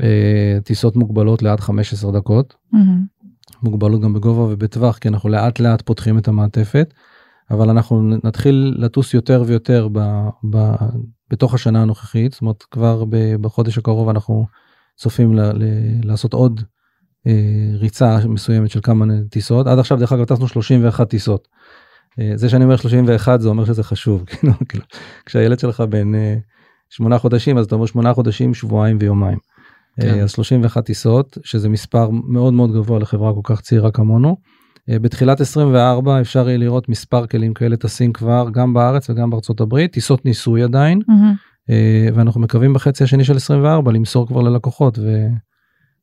אה, 0.00 0.58
טיסות 0.64 0.96
מוגבלות 0.96 1.42
לעד 1.42 1.60
15 1.60 2.12
דקות, 2.12 2.54
מהמם. 2.72 3.04
מוגבלות 3.62 4.00
גם 4.00 4.12
בגובה 4.12 4.42
ובטווח, 4.42 4.98
כי 4.98 5.08
אנחנו 5.08 5.28
לאט 5.28 5.60
לאט 5.60 5.82
פותחים 5.82 6.18
את 6.18 6.28
המעטפת, 6.28 6.94
אבל 7.50 7.70
אנחנו 7.70 8.02
נתחיל 8.24 8.74
לטוס 8.78 9.14
יותר 9.14 9.42
ויותר 9.46 9.88
ב, 9.92 9.98
ב, 10.50 10.74
בתוך 11.30 11.54
השנה 11.54 11.82
הנוכחית, 11.82 12.32
זאת 12.32 12.40
אומרת, 12.40 12.62
כבר 12.62 13.04
ב, 13.04 13.36
בחודש 13.40 13.78
הקרוב 13.78 14.08
אנחנו 14.08 14.46
צופים 14.96 15.34
ל, 15.34 15.40
ל, 15.40 15.64
לעשות 16.04 16.32
עוד 16.32 16.60
אה, 17.26 17.70
ריצה 17.78 18.18
מסוימת 18.28 18.70
של 18.70 18.80
כמה 18.82 19.04
טיסות. 19.30 19.66
עד 19.66 19.78
עכשיו, 19.78 19.98
דרך 19.98 20.12
אגב, 20.12 20.24
טסנו 20.24 20.48
31 20.48 21.08
טיסות. 21.08 21.48
אה, 22.20 22.32
זה 22.34 22.48
שאני 22.48 22.64
אומר 22.64 22.76
31 22.76 23.40
זה 23.40 23.48
אומר 23.48 23.64
שזה 23.64 23.82
חשוב, 23.82 24.24
כאילו, 24.28 24.52
כאילו, 24.68 24.84
כשהילד 25.26 25.58
שלך 25.58 25.80
בן 25.80 26.14
אה, 26.14 26.36
שמונה 26.90 27.18
חודשים 27.18 27.58
אז 27.58 27.66
אתה 27.66 27.74
אומר 27.74 27.86
שמונה 27.86 28.14
חודשים 28.14 28.54
שבועיים 28.54 28.96
ויומיים. 29.00 29.38
כן. 30.00 30.08
אה, 30.08 30.22
אז 30.22 30.30
31 30.30 30.84
טיסות 30.84 31.38
שזה 31.44 31.68
מספר 31.68 32.10
מאוד 32.10 32.52
מאוד 32.52 32.72
גבוה 32.72 32.98
לחברה 32.98 33.32
כל 33.34 33.40
כך 33.54 33.60
צעירה 33.60 33.90
כמונו. 33.90 34.36
בתחילת 34.88 35.40
24 35.40 36.20
אפשר 36.20 36.48
יהיה 36.48 36.58
לראות 36.58 36.88
מספר 36.88 37.26
כלים 37.26 37.54
כאלה 37.54 37.76
טסים 37.76 38.12
כבר 38.12 38.46
גם 38.52 38.74
בארץ 38.74 39.10
וגם 39.10 39.30
בארצות 39.30 39.60
הברית 39.60 39.92
טיסות 39.92 40.24
ניסוי 40.24 40.62
עדיין. 40.62 41.00
אה, 41.70 42.08
ואנחנו 42.14 42.40
מקווים 42.40 42.72
בחצי 42.72 43.04
השני 43.04 43.24
של 43.24 43.36
24 43.36 43.92
למסור 43.92 44.26
כבר 44.26 44.42
ללקוחות 44.42 44.98
ו... 44.98 45.26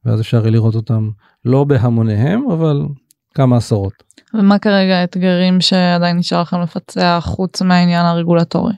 ואז 0.06 0.22
אפשר 0.22 0.42
יהיה 0.42 0.52
לראות 0.52 0.76
אותם 0.76 1.10
לא 1.46 1.64
בהמוניהם 1.64 2.44
אבל 2.52 2.86
כמה 3.34 3.58
עשרות. 3.58 3.94
ומה 4.34 4.60
כרגע 4.60 4.98
האתגרים 4.98 5.62
שעדיין 5.62 6.18
נשאר 6.18 6.42
לכם 6.42 6.62
לפצח 6.62 7.24
חוץ 7.28 7.62
מהעניין 7.62 8.06
הרגולטורי? 8.06 8.74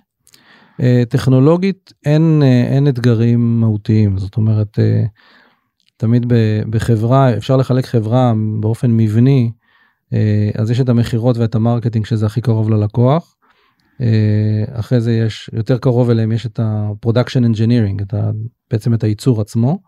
אה, 0.82 1.04
טכנולוגית 1.10 1.94
אין 2.06 2.42
אה, 2.44 2.76
אין 2.76 2.88
אתגרים 2.88 3.60
מהותיים 3.60 4.18
זאת 4.18 4.38
אומרת 4.38 4.80
אה, 4.80 5.04
תמיד 5.98 6.26
בחברה 6.70 7.38
אפשר 7.38 7.58
לחלק 7.58 7.86
חברה 7.86 8.34
באופן 8.60 8.92
מבני 8.92 9.52
אה, 10.14 10.50
אז 10.56 10.72
יש 10.72 10.82
את 10.82 10.90
המכירות 10.90 11.38
ואת 11.38 11.56
ה 11.56 11.61
marketing 11.61 12.06
שזה 12.06 12.26
הכי 12.26 12.42
קרוב 12.42 12.70
ללקוח. 12.70 13.36
אחרי 14.74 15.02
זה 15.02 15.14
יש 15.14 15.50
יותר 15.54 15.78
קרוב 15.78 16.10
אליהם 16.10 16.32
יש 16.32 16.46
את 16.46 16.60
ה-production 16.60 17.56
engineering 17.56 18.04
את 18.04 18.14
ה, 18.14 18.32
בעצם 18.72 18.94
את 18.94 19.04
הייצור 19.04 19.42
עצמו. 19.42 19.80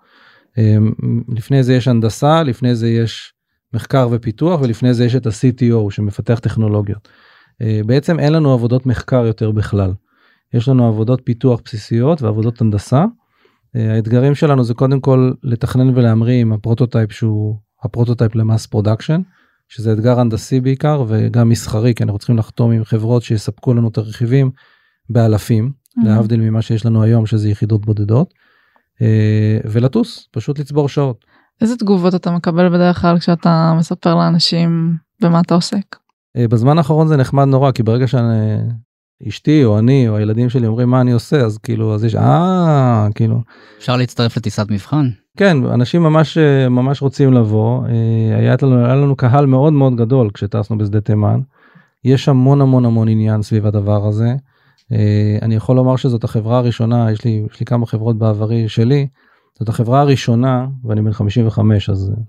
לפני 1.35 1.63
זה 1.63 1.73
יש 1.73 1.87
הנדסה 1.87 2.43
לפני 2.43 2.75
זה 2.75 2.89
יש 2.89 3.33
מחקר 3.75 4.07
ופיתוח 4.11 4.61
ולפני 4.61 4.93
זה 4.93 5.05
יש 5.05 5.15
את 5.15 5.25
ה-CTO 5.25 5.91
שמפתח 5.91 6.39
טכנולוגיות. 6.39 7.07
אה, 7.61 7.81
בעצם 7.85 8.19
אין 8.19 8.33
לנו 8.33 8.53
עבודות 8.53 8.85
מחקר 8.85 9.25
יותר 9.25 9.51
בכלל. 9.51 9.93
יש 10.53 10.67
לנו 10.67 10.87
עבודות 10.87 11.21
פיתוח 11.23 11.61
בסיסיות 11.65 12.21
ועבודות 12.21 12.61
הנדסה. 12.61 13.05
אה, 13.75 13.93
האתגרים 13.93 14.35
שלנו 14.35 14.63
זה 14.63 14.73
קודם 14.73 14.99
כל 14.99 15.31
לתכנן 15.43 15.97
ולהמריא 15.97 16.41
עם 16.41 16.53
ה 16.53 16.59
prototype 16.59 17.11
שהוא 17.11 17.55
ה 17.83 17.89
prototype 17.89 18.35
ל 18.35 18.41
mass 18.41 18.65
production 18.65 19.21
שזה 19.67 19.93
אתגר 19.93 20.19
הנדסי 20.19 20.61
בעיקר 20.61 21.03
וגם 21.07 21.49
מסחרי 21.49 21.93
כי 21.93 22.03
אנחנו 22.03 22.19
צריכים 22.19 22.37
לחתום 22.37 22.71
עם 22.71 22.83
חברות 22.83 23.23
שיספקו 23.23 23.73
לנו 23.73 23.87
את 23.87 23.97
הרכיבים 23.97 24.51
באלפים 25.09 25.71
להבדיל 26.03 26.39
ממה 26.39 26.61
שיש 26.61 26.85
לנו 26.85 27.03
היום 27.03 27.25
שזה 27.25 27.49
יחידות 27.49 27.85
בודדות. 27.85 28.33
אה, 29.01 29.57
ולטוס 29.65 30.29
פשוט 30.31 30.59
לצבור 30.59 30.89
שעות. 30.89 31.25
איזה 31.61 31.77
תגובות 31.77 32.15
אתה 32.15 32.31
מקבל 32.31 32.69
בדרך 32.69 33.01
כלל 33.01 33.19
כשאתה 33.19 33.73
מספר 33.77 34.15
לאנשים 34.15 34.93
במה 35.21 35.39
אתה 35.39 35.53
עוסק? 35.53 35.95
אה, 36.37 36.47
בזמן 36.47 36.77
האחרון 36.77 37.07
זה 37.07 37.17
נחמד 37.17 37.43
נורא 37.43 37.71
כי 37.71 37.83
ברגע 37.83 38.05
שאשתי 38.07 39.65
או 39.65 39.79
אני 39.79 40.07
או 40.07 40.17
הילדים 40.17 40.49
שלי 40.49 40.67
אומרים 40.67 40.89
מה 40.89 41.01
אני 41.01 41.11
עושה 41.11 41.37
אז 41.37 41.57
כאילו 41.57 41.95
אז 41.95 42.03
יש 42.03 42.15
אה 42.15 43.07
כאילו 43.15 43.41
אפשר 43.77 43.97
להצטרף 43.97 44.37
לטיסת 44.37 44.71
מבחן? 44.71 45.09
כן 45.37 45.57
אנשים 45.65 46.03
ממש 46.03 46.37
אה, 46.37 46.69
ממש 46.69 47.01
רוצים 47.01 47.33
לבוא 47.33 47.85
אה, 47.87 48.37
היה 48.37 48.55
לנו 48.61 48.85
היה 48.85 48.95
לנו 48.95 49.15
קהל 49.15 49.45
מאוד 49.45 49.73
מאוד 49.73 49.95
גדול 49.95 50.29
כשטסנו 50.33 50.77
בשדה 50.77 51.01
תימן. 51.01 51.39
יש 52.03 52.29
המון 52.29 52.61
המון 52.61 52.85
המון 52.85 53.07
עניין 53.07 53.41
סביב 53.41 53.65
הדבר 53.65 54.07
הזה. 54.07 54.33
אני 55.41 55.55
יכול 55.55 55.75
לומר 55.75 55.95
שזאת 55.95 56.23
החברה 56.23 56.57
הראשונה 56.57 57.11
יש 57.11 57.25
לי 57.25 57.43
יש 57.51 57.59
לי 57.59 57.65
כמה 57.65 57.85
חברות 57.85 58.17
בעברי 58.17 58.69
שלי 58.69 59.07
זאת 59.59 59.69
החברה 59.69 60.01
הראשונה 60.01 60.67
ואני 60.83 61.01
בן 61.01 61.13
55 61.13 61.89
אז 61.89 62.09
אה, 62.09 62.23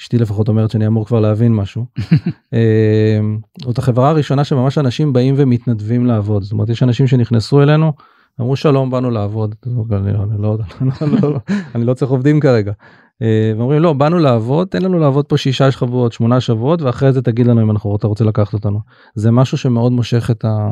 אשתי 0.00 0.18
לפחות 0.18 0.48
אומרת 0.48 0.70
שאני 0.70 0.86
אמור 0.86 1.06
כבר 1.06 1.20
להבין 1.20 1.54
משהו. 1.54 1.86
אה, 2.54 3.20
זאת 3.62 3.78
החברה 3.78 4.10
הראשונה 4.10 4.44
שממש 4.44 4.78
אנשים 4.78 5.12
באים 5.12 5.34
ומתנדבים 5.38 6.06
לעבוד 6.06 6.42
זאת 6.42 6.52
אומרת 6.52 6.68
יש 6.68 6.82
אנשים 6.82 7.06
שנכנסו 7.06 7.62
אלינו 7.62 7.92
אמרו 8.40 8.56
שלום 8.56 8.90
באנו 8.90 9.10
לעבוד 9.10 9.54
אני 9.66 10.12
לא, 10.12 10.24
לא, 10.38 10.58
אני 10.80 10.90
לא, 11.22 11.40
לא 11.74 11.94
צריך 11.94 12.10
עובדים 12.10 12.40
כרגע. 12.40 12.72
אה, 13.22 13.52
ואומרים 13.56 13.82
לא 13.82 13.92
באנו 13.92 14.18
לעבוד 14.18 14.68
תן 14.68 14.82
לנו 14.82 14.98
לעבוד 14.98 15.26
פה 15.26 15.36
שישה 15.36 15.70
שבועות 15.70 16.12
שמונה 16.12 16.40
שבועות 16.40 16.82
ואחרי 16.82 17.12
זה 17.12 17.22
תגיד 17.22 17.46
לנו 17.46 17.62
אם 17.62 17.70
אנחנו 17.70 17.96
אתה 17.96 18.06
רוצה 18.06 18.24
לקחת 18.24 18.54
אותנו 18.54 18.80
זה 19.14 19.30
משהו 19.30 19.58
שמאוד 19.58 19.92
מושך 19.92 20.30
את, 20.30 20.44
ה, 20.44 20.68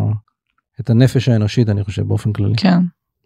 את 0.80 0.90
הנפש 0.90 1.28
האנושית 1.28 1.68
אני 1.68 1.84
חושב 1.84 2.02
באופן 2.02 2.32
כללי. 2.32 2.54
כן, 2.56 2.78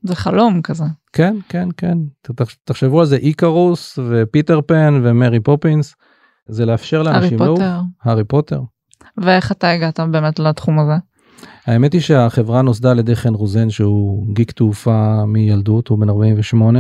זה 0.03 0.15
חלום 0.17 0.63
כזה. 0.63 0.85
כן 1.13 1.37
כן 1.49 1.69
כן 1.77 1.99
תח- 2.37 2.55
תחשבו 2.65 3.01
על 3.01 3.07
זה 3.07 3.17
איקרוס 3.17 3.99
ופיטר 4.11 4.61
פן 4.67 5.01
ומרי 5.05 5.41
פופינס 5.41 5.95
זה 6.49 6.67
לאפשר 6.67 6.97
הארי 6.97 7.13
לאנשים 7.13 7.39
לעוף. 7.39 7.59
פוטר. 7.59 7.81
הארי 8.05 8.25
פוטר. 8.25 8.61
ואיך 9.17 9.53
אתה 9.53 9.71
הגעת 9.71 10.01
באמת 10.01 10.39
לתחום 10.39 10.79
הזה? 10.79 10.93
האמת 11.67 11.93
היא 11.93 12.01
שהחברה 12.01 12.63
נוסדה 12.63 12.91
על 12.91 12.99
ידי 12.99 13.17
חן 13.17 13.35
רוזן 13.35 13.71
שהוא 13.71 14.35
גיק 14.35 14.51
תעופה 14.53 15.25
מילדות 15.27 15.89
הוא 15.89 15.99
בן 15.99 16.09
48 16.09 16.79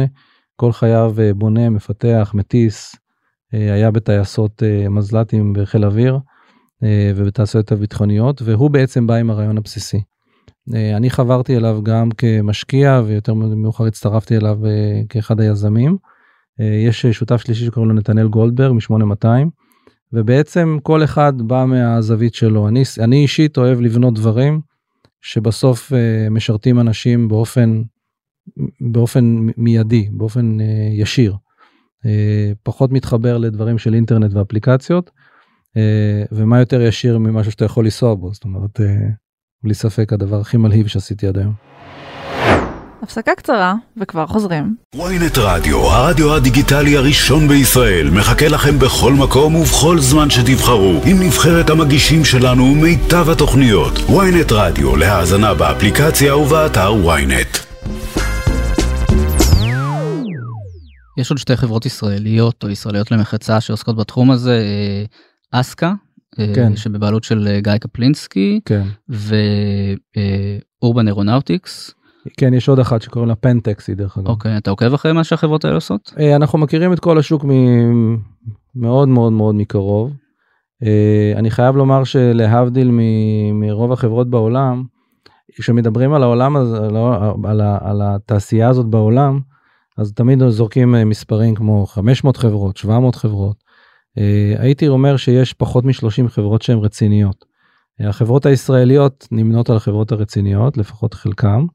כל 0.57 0.73
חייו 0.73 1.15
אה, 1.21 1.35
בונה 1.35 1.71
מפתח 1.71 2.31
מטיס 2.35 2.97
אה, 3.55 3.75
היה 3.75 3.91
בטייסות 3.91 4.63
אה, 4.63 4.89
מזל"טים 4.89 5.53
בחיל 5.53 5.85
אוויר 5.85 6.19
ובתעשיות 7.17 7.73
הביטחוניות 7.73 8.43
והוא 8.43 8.71
בעצם 8.71 9.07
בא 9.07 9.15
עם 9.15 9.31
הרעיון 9.31 9.59
הבסיסי. 9.59 10.03
אה, 10.75 10.97
אני 10.97 11.11
חברתי 11.11 11.57
אליו 11.57 11.81
גם 11.83 12.11
כמשקיע 12.11 13.03
ויותר 13.07 13.35
מאוחר 13.35 13.87
הצטרפתי 13.87 14.37
אליו 14.37 14.67
אה, 14.67 15.03
כאחד 15.09 15.41
היזמים. 15.41 15.97
אה, 16.61 16.67
יש 16.87 17.07
שותף 17.07 17.37
שלישי 17.37 17.65
שקוראים 17.65 17.91
לו 17.91 17.97
נתנאל 17.97 18.29
גולדברג 18.29 18.73
מ-8200 18.73 19.27
ובעצם 20.13 20.79
כל 20.83 21.05
אחד 21.05 21.43
בא 21.43 21.65
מהזווית 21.69 22.35
שלו 22.35 22.69
אני 22.69 22.83
אני 23.01 23.17
אישית 23.17 23.59
אוהב 23.59 23.81
לבנות 23.81 24.15
דברים 24.15 24.61
שבסוף 25.21 25.93
משרתים 26.31 26.81
אנשים 26.81 27.29
באופן 27.29 27.83
באופן 28.81 29.47
מיידי, 29.57 30.09
באופן 30.13 30.59
ישיר. 30.93 31.37
פחות 32.63 32.93
מתחבר 32.93 33.39
לדברים 33.39 33.79
של 33.79 33.95
אינטרנט 33.95 34.35
ואפליקציות, 34.35 35.11
ומה 36.33 36.59
יותר 36.59 36.83
ישיר 36.83 37.19
ממשהו 37.19 37.53
שאתה 37.53 37.65
יכול 37.65 37.85
לנסוע 37.85 38.15
בו, 38.15 38.35
זאת 38.35 38.45
אומרת, 38.45 38.81
בלי 39.65 39.75
ספק 39.75 40.13
הדבר 40.13 40.41
הכי 40.41 40.57
מלהיב 40.57 40.87
שעשיתי 40.87 41.27
עד 41.27 41.39
היום. 41.39 41.53
הפסקה 43.03 43.35
קצרה 43.35 43.75
וכבר 43.97 44.27
חוזרים. 44.27 44.77
ynet 44.97 45.39
רדיו, 45.39 45.79
הרדיו 45.79 46.35
הדיגיטלי 46.35 46.97
הראשון 46.97 47.49
בישראל, 47.49 48.11
מחכה 48.11 48.49
לכם 48.49 48.79
בכל 48.79 49.13
מקום 49.13 49.55
ובכל 49.55 49.99
זמן 49.99 50.31
שתבחרו, 50.31 51.01
עם 51.07 51.23
נבחרת 51.23 51.71
המגישים 51.71 52.25
שלנו 52.25 52.65
ומיטב 52.65 53.31
התוכניות. 53.31 53.93
ynet 53.93 54.53
רדיו, 54.53 54.97
להאזנה 54.97 55.55
באפליקציה 55.55 56.37
ובאתר 56.37 56.93
ynet. 57.05 57.59
יש 61.19 61.31
עוד 61.31 61.39
שתי 61.39 61.57
חברות 61.57 61.87
ישראליות 61.87 62.65
או 62.65 62.69
ישראליות 62.69 63.11
למחצה 63.11 63.61
שעוסקות 63.61 63.97
בתחום 63.97 64.31
הזה, 64.31 64.53
אה, 65.53 65.61
אסקה, 65.61 65.93
כן. 66.55 66.77
שבבעלות 66.77 67.25
של 67.25 67.49
אה, 67.49 67.61
גיא 67.61 67.77
קפלינסקי, 67.77 68.61
כן. 68.65 68.83
ואורבן 70.83 71.09
אירונאוטיקס. 71.09 71.95
כן, 72.37 72.55
יש 72.55 72.69
עוד 72.69 72.79
אחת 72.79 73.03
שקוראים 73.03 73.29
לה 73.29 73.35
פנטקסי 73.35 73.95
דרך 73.95 74.19
אגב. 74.19 74.27
אוקיי, 74.29 74.57
אתה 74.57 74.71
עוקב 74.71 74.95
אחרי 74.95 75.13
מה 75.13 75.25
שהחברות 75.25 75.65
האלה 75.65 75.77
עושות? 75.77 76.15
אה, 76.19 76.37
אנחנו 76.37 76.59
מכירים 76.59 76.93
את 76.93 77.01
כל 77.01 77.19
השוק 77.19 77.45
מ- 77.45 78.17
מאוד 78.75 79.09
מאוד 79.09 79.33
מאוד 79.33 79.55
מקרוב. 79.55 80.13
אה, 80.83 81.33
אני 81.37 81.51
חייב 81.51 81.77
לומר 81.77 82.05
שלהבדיל 82.05 82.91
מ- 82.91 83.61
מרוב 83.61 83.93
החברות 83.93 84.31
בעולם, 84.31 84.85
כשמדברים 85.59 86.13
על 86.15 86.23
העולם 86.23 86.57
הזה, 86.57 86.77
על, 86.77 86.97
ה- 86.97 87.33
על, 87.45 87.61
ה- 87.61 87.79
על 87.81 88.01
התעשייה 88.05 88.69
הזאת 88.69 88.87
בעולם, 88.87 89.41
אז 89.99 90.13
תמיד 90.13 90.49
זורקים 90.49 90.95
אה, 90.95 91.05
מספרים 91.05 91.55
כמו 91.55 91.87
500 91.87 92.37
חברות, 92.37 92.77
700 92.77 93.15
חברות. 93.15 93.57
אה, 94.19 94.55
הייתי 94.59 94.89
אומר 94.89 95.17
שיש 95.17 95.53
פחות 95.53 95.85
מ-30 95.85 96.29
חברות 96.29 96.63
שהן 96.63 96.79
רציניות. 96.79 97.45
אה, 98.01 98.09
החברות 98.09 98.47
הישראליות 98.47 99.29
נמנות 99.31 99.71
על 99.71 99.77
החברות 99.77 100.13
הרציניות, 100.13 100.77
לפחות 100.77 101.15
חלקם. 101.15 101.67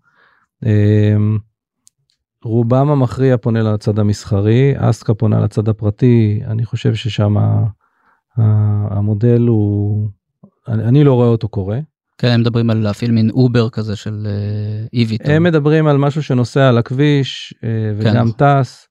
אה, 0.66 1.16
רובם 2.44 2.90
המכריע 2.90 3.38
פונה 3.38 3.62
לצד 3.62 4.00
המסחרי, 4.00 4.74
אסקה 4.78 5.14
פונה 5.14 5.40
לצד 5.40 5.70
הפרטי, 5.70 6.42
אני 6.48 6.66
חושב 6.66 6.96
ששם 6.96 7.36
המודל 8.38 9.42
הוא, 9.42 10.08
אני, 10.68 10.84
אני 10.84 11.04
לא 11.04 11.14
רואה 11.14 11.28
אותו 11.28 11.48
קורה. 11.48 11.80
כן, 12.18 12.28
הם 12.28 12.40
מדברים 12.40 12.70
על 12.70 12.78
להפעיל 12.78 13.12
מין 13.12 13.30
אובר 13.30 13.70
כזה 13.70 13.96
של 13.96 14.28
איוויטון. 14.94 15.32
הם 15.32 15.44
מדברים 15.44 15.88
על 15.88 15.98
משהו 15.98 16.24
שנוסע 16.24 16.70
על 16.70 16.78
הכביש 16.78 17.54
וגם 17.98 18.32
טס. 18.32 18.88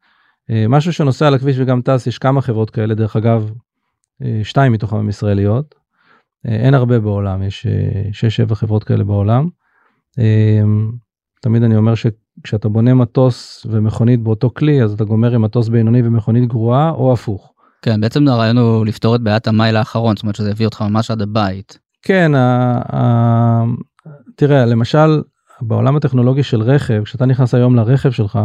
אה, 0.50 0.64
משהו 0.68 0.92
שנוסע 0.92 1.26
על 1.26 1.34
הכביש 1.34 1.56
וגם 1.58 1.82
טס, 1.82 2.06
יש 2.06 2.18
כמה 2.18 2.40
חברות 2.40 2.70
כאלה, 2.70 2.94
דרך 2.94 3.16
אגב, 3.16 3.50
אה, 4.22 4.40
שתיים 4.42 4.72
מתוכן 4.72 4.96
הם 4.96 5.08
ישראליות. 5.08 5.74
אה, 6.46 6.56
אין 6.56 6.74
הרבה 6.74 7.00
בעולם, 7.00 7.42
יש 7.42 7.66
אה, 7.66 8.02
שש 8.12 8.36
שבע 8.36 8.54
חברות 8.54 8.84
כאלה 8.84 9.04
בעולם. 9.04 9.48
תמיד 11.42 11.62
אני 11.62 11.76
אומר 11.76 11.94
שכשאתה 11.94 12.68
בונה 12.68 12.94
מטוס 12.94 13.66
ומכונית 13.70 14.22
באותו 14.22 14.50
כלי, 14.54 14.82
אז 14.82 14.92
אתה 14.92 15.04
גומר 15.04 15.34
עם 15.34 15.42
מטוס 15.42 15.68
בינוני 15.68 16.02
ומכונית 16.04 16.48
גרועה, 16.48 16.90
או 16.90 17.12
הפוך. 17.12 17.52
כן, 17.82 18.00
בעצם 18.00 18.28
הרעיון 18.28 18.58
הוא 18.58 18.86
לפתור 18.86 19.16
את 19.16 19.20
בעיית 19.20 19.48
המייל 19.48 19.76
האחרון, 19.76 20.16
זאת 20.16 20.22
אומרת 20.22 20.34
שזה 20.34 20.50
יביא 20.50 20.66
אותך 20.66 20.82
ממש 20.82 21.10
עד 21.10 21.22
הבית. 21.22 21.78
כן, 22.02 22.34
ה, 22.34 22.80
ה, 22.96 23.64
תראה, 24.36 24.66
למשל, 24.66 25.22
בעולם 25.60 25.96
הטכנולוגי 25.96 26.42
של 26.42 26.62
רכב, 26.62 27.02
כשאתה 27.04 27.26
נכנס 27.26 27.54
היום 27.54 27.76
לרכב 27.76 28.10
שלך, 28.10 28.38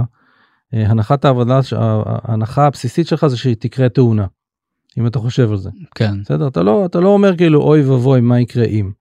הנחת 0.74 1.26
העבודה, 1.26 1.60
ההנחה 2.06 2.66
הבסיסית 2.66 3.08
שלך 3.08 3.28
זה 3.28 3.38
שהיא 3.38 3.56
תקרה 3.60 3.90
תאונה, 3.90 4.26
אם 4.98 5.08
אתה 5.08 5.20
חושב 5.20 5.52
על 5.52 5.58
זה. 5.58 5.70
כן, 5.96 6.22
בסדר? 6.22 6.48
אתה 6.48 6.64
לא, 6.64 6.86
אתה 6.86 7.00
לא 7.00 7.10
אומר 7.10 7.38
כאילו 7.38 7.62
אוי 7.62 7.82
ואבוי 7.82 8.22
מה 8.22 8.40
יקרה 8.40 8.66
אם. 8.66 8.92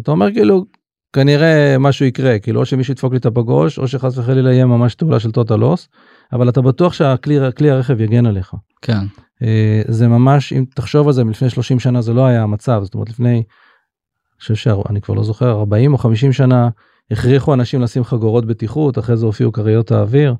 אתה 0.00 0.10
אומר 0.10 0.32
כאילו 0.32 0.64
כנראה 1.12 1.76
משהו 1.78 2.06
יקרה, 2.06 2.38
כאילו 2.38 2.60
או 2.60 2.66
שמישהו 2.66 2.92
ידפוק 2.92 3.12
לי 3.12 3.18
את 3.18 3.26
הפגוש, 3.26 3.78
או 3.78 3.88
שחס 3.88 4.18
וחלילה 4.18 4.52
יהיה 4.52 4.66
ממש 4.66 4.94
תאולה 4.94 5.20
של 5.20 5.28
total 5.28 5.60
loss, 5.60 5.86
אבל 6.32 6.48
אתה 6.48 6.60
בטוח 6.60 6.92
שהכלי 6.92 7.38
כלי 7.56 7.70
הרכב 7.70 8.00
יגן 8.00 8.26
עליך. 8.26 8.54
כן, 8.82 9.06
אה, 9.42 9.82
זה 9.88 10.08
ממש 10.08 10.52
אם 10.52 10.64
תחשוב 10.74 11.06
על 11.06 11.12
זה 11.12 11.24
לפני 11.24 11.50
30 11.50 11.78
שנה 11.78 12.02
זה 12.02 12.12
לא 12.12 12.26
היה 12.26 12.42
המצב 12.42 12.80
זאת 12.84 12.94
אומרת 12.94 13.10
לפני. 13.10 13.34
אני 13.34 14.40
חושב 14.40 14.54
שאני 14.54 15.00
כבר 15.00 15.14
לא 15.14 15.24
זוכר 15.24 15.50
40 15.50 15.92
או 15.92 15.98
50 15.98 16.32
שנה 16.32 16.68
הכריחו 17.10 17.54
אנשים 17.54 17.82
לשים 17.82 18.04
חגורות 18.04 18.46
בטיחות 18.46 18.98
אחרי 18.98 19.16
זה 19.16 19.26
הופיעו 19.26 19.52
כריות 19.52 19.92
האוויר. 19.92 20.34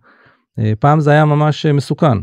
אה, 0.58 0.72
פעם 0.80 1.00
זה 1.00 1.10
היה 1.10 1.24
ממש 1.24 1.66
אה, 1.66 1.72
מסוכן. 1.72 2.18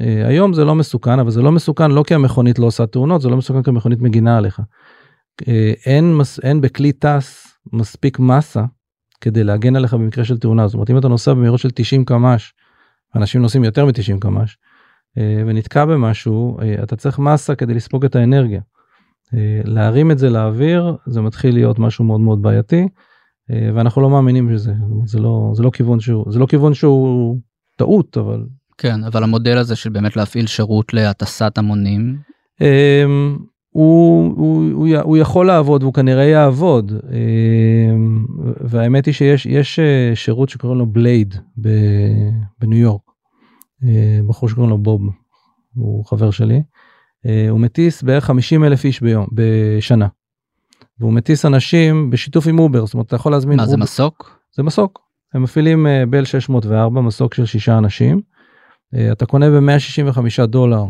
אה, 0.00 0.28
היום 0.28 0.52
זה 0.52 0.64
לא 0.64 0.74
מסוכן 0.74 1.18
אבל 1.18 1.30
זה 1.30 1.42
לא 1.42 1.52
מסוכן 1.52 1.90
לא 1.90 2.04
כי 2.06 2.14
המכונית 2.14 2.58
לא 2.58 2.66
עושה 2.66 2.86
תאונות 2.86 3.20
זה 3.22 3.28
לא 3.28 3.36
מסוכן 3.36 3.62
כי 3.62 3.70
המכונית 3.70 4.00
מגינה 4.00 4.38
עליך. 4.38 4.60
אין, 5.86 6.16
מס- 6.16 6.40
אין 6.42 6.60
בכלי 6.60 6.92
טס 6.92 7.56
מספיק 7.72 8.18
מסה 8.18 8.64
כדי 9.20 9.44
להגן 9.44 9.76
עליך 9.76 9.94
במקרה 9.94 10.24
של 10.24 10.38
תאונה 10.38 10.66
זאת 10.68 10.74
אומרת 10.74 10.90
אם 10.90 10.98
אתה 10.98 11.08
נוסע 11.08 11.34
במהירות 11.34 11.60
של 11.60 11.70
90 11.70 12.04
קמ"ש 12.04 12.52
אנשים 13.16 13.42
נוסעים 13.42 13.64
יותר 13.64 13.84
מ-90 13.86 14.18
קמ"ש 14.20 14.56
ונתקע 15.16 15.84
במשהו 15.84 16.58
אתה 16.82 16.96
צריך 16.96 17.18
מסה 17.18 17.54
כדי 17.54 17.74
לספוג 17.74 18.04
את 18.04 18.16
האנרגיה. 18.16 18.60
להרים 19.64 20.10
את 20.10 20.18
זה 20.18 20.30
לאוויר 20.30 20.96
זה 21.06 21.20
מתחיל 21.20 21.54
להיות 21.54 21.78
משהו 21.78 22.04
מאוד 22.04 22.20
מאוד 22.20 22.42
בעייתי 22.42 22.88
ואנחנו 23.48 24.02
לא 24.02 24.10
מאמינים 24.10 24.50
שזה 24.52 24.72
זה 25.04 25.18
לא 25.18 25.50
זה 25.54 25.62
לא 25.62 25.70
כיוון 25.70 26.00
שהוא 26.00 26.32
זה 26.32 26.38
לא 26.38 26.46
כיוון 26.46 26.74
שהוא 26.74 27.38
טעות 27.82 28.16
אבל 28.16 28.46
כן, 28.78 29.04
אבל 29.04 29.22
המודל 29.22 29.58
הזה 29.58 29.76
של 29.76 29.90
באמת 29.90 30.16
להפעיל 30.16 30.46
שירות 30.46 30.94
להטסת 30.94 31.58
המונים, 31.58 32.16
אמ, 32.60 33.38
הוא, 33.70 34.32
הוא, 34.36 34.70
הוא, 34.72 34.88
הוא 35.02 35.16
יכול 35.16 35.46
לעבוד 35.46 35.82
והוא 35.82 35.94
כנראה 35.94 36.24
יעבוד 36.24 36.92
אמ, 36.92 38.26
והאמת 38.60 39.06
היא 39.06 39.14
שיש 39.14 39.46
יש 39.46 39.78
אה, 39.78 40.10
שירות 40.14 40.48
שקוראים 40.48 40.78
לו 40.78 40.86
Blade 40.86 41.34
בניו 42.60 42.78
יורק. 42.78 43.02
אה, 43.84 44.20
בחור 44.28 44.48
שקוראים 44.48 44.70
לו 44.70 44.78
בוב 44.78 45.02
הוא 45.74 46.04
חבר 46.04 46.30
שלי. 46.30 46.62
אה, 47.26 47.46
הוא 47.50 47.60
מטיס 47.60 48.02
בערך 48.02 48.24
50 48.24 48.64
אלף 48.64 48.84
איש 48.84 49.00
ביום 49.00 49.26
בשנה. 49.32 50.06
והוא 51.00 51.12
מטיס 51.12 51.44
אנשים 51.44 52.10
בשיתוף 52.10 52.46
עם 52.46 52.58
Uber 52.58 52.86
זאת 52.86 52.94
אומרת 52.94 53.06
אתה 53.06 53.16
יכול 53.16 53.32
להזמין 53.32 53.56
מה 53.56 53.66
זה 53.66 53.72
Uber- 53.72 53.82
מסוק? 53.82 54.38
זה 54.56 54.62
מסוק. 54.62 55.01
הם 55.34 55.42
מפעילים 55.42 55.86
אה, 55.86 56.06
Bell 56.06 56.24
604 56.24 57.00
מסוק 57.00 57.34
של 57.34 57.46
שישה 57.46 57.78
אנשים. 57.78 58.20
אה, 58.94 59.12
אתה 59.12 59.26
קונה 59.26 59.50
ב-165 59.50 60.46
דולר 60.46 60.84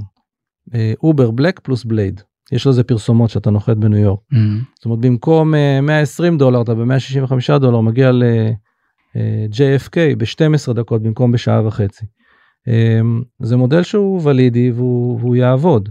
אה, 0.75 0.93
Uber 1.03 1.31
Black 1.31 1.61
פלוס 1.61 1.85
Blade. 1.85 2.21
יש 2.53 2.67
לזה 2.67 2.85
פרסומות 2.85 3.31
שאתה 3.31 3.51
נוחת 3.51 3.77
בניו 3.77 3.99
יורק. 3.99 4.21
Mm, 4.33 4.37
זאת 4.75 4.85
אומרת 4.85 4.99
במקום 4.99 5.55
אה, 5.55 5.81
120 5.81 6.39
דולר 6.39 6.63
אתה 6.63 6.75
ב-165 6.75 7.59
דולר 7.59 7.81
מגיע 7.81 8.13
ל-JFK 8.13 9.97
ב-12 10.19 10.73
דקות 10.73 11.03
במקום 11.03 11.33
בשעה 11.33 11.67
וחצי. 11.67 12.07
אה, 12.69 13.01
זה 13.43 13.57
מודל 13.57 13.83
שהוא 13.83 14.21
ולידי 14.25 14.71
והוא, 14.71 15.21
והוא 15.21 15.37
יעבוד. 15.37 15.89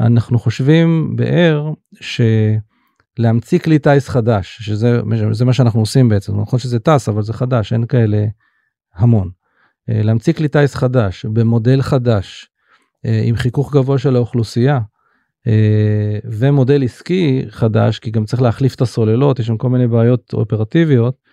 אנחנו 0.00 0.38
חושבים 0.38 1.16
באר 1.16 1.72
שלהמציא 3.18 3.58
כלי 3.58 3.78
טיס 3.78 4.08
חדש 4.08 4.58
שזה 4.60 5.00
זה 5.32 5.44
מה 5.44 5.52
שאנחנו 5.52 5.80
עושים 5.80 6.08
בעצם 6.08 6.40
נכון 6.40 6.58
שזה 6.58 6.78
טס 6.78 7.08
אבל 7.08 7.22
זה 7.22 7.32
חדש 7.32 7.72
אין 7.72 7.86
כאלה 7.86 8.26
המון. 8.94 9.30
אה, 9.90 10.02
להמציא 10.02 10.32
כלי 10.32 10.48
טיס 10.48 10.74
חדש 10.74 11.24
במודל 11.24 11.82
חדש 11.82 12.48
אה, 13.06 13.22
עם 13.24 13.36
חיכוך 13.36 13.74
גבוה 13.74 13.98
של 13.98 14.16
האוכלוסייה 14.16 14.80
אה, 15.46 16.18
ומודל 16.24 16.84
עסקי 16.84 17.44
חדש 17.48 17.98
כי 17.98 18.10
גם 18.10 18.24
צריך 18.24 18.42
להחליף 18.42 18.74
את 18.74 18.80
הסוללות 18.80 19.38
יש 19.38 19.46
שם 19.46 19.56
כל 19.56 19.68
מיני 19.68 19.88
בעיות 19.88 20.32
אופרטיביות 20.32 21.24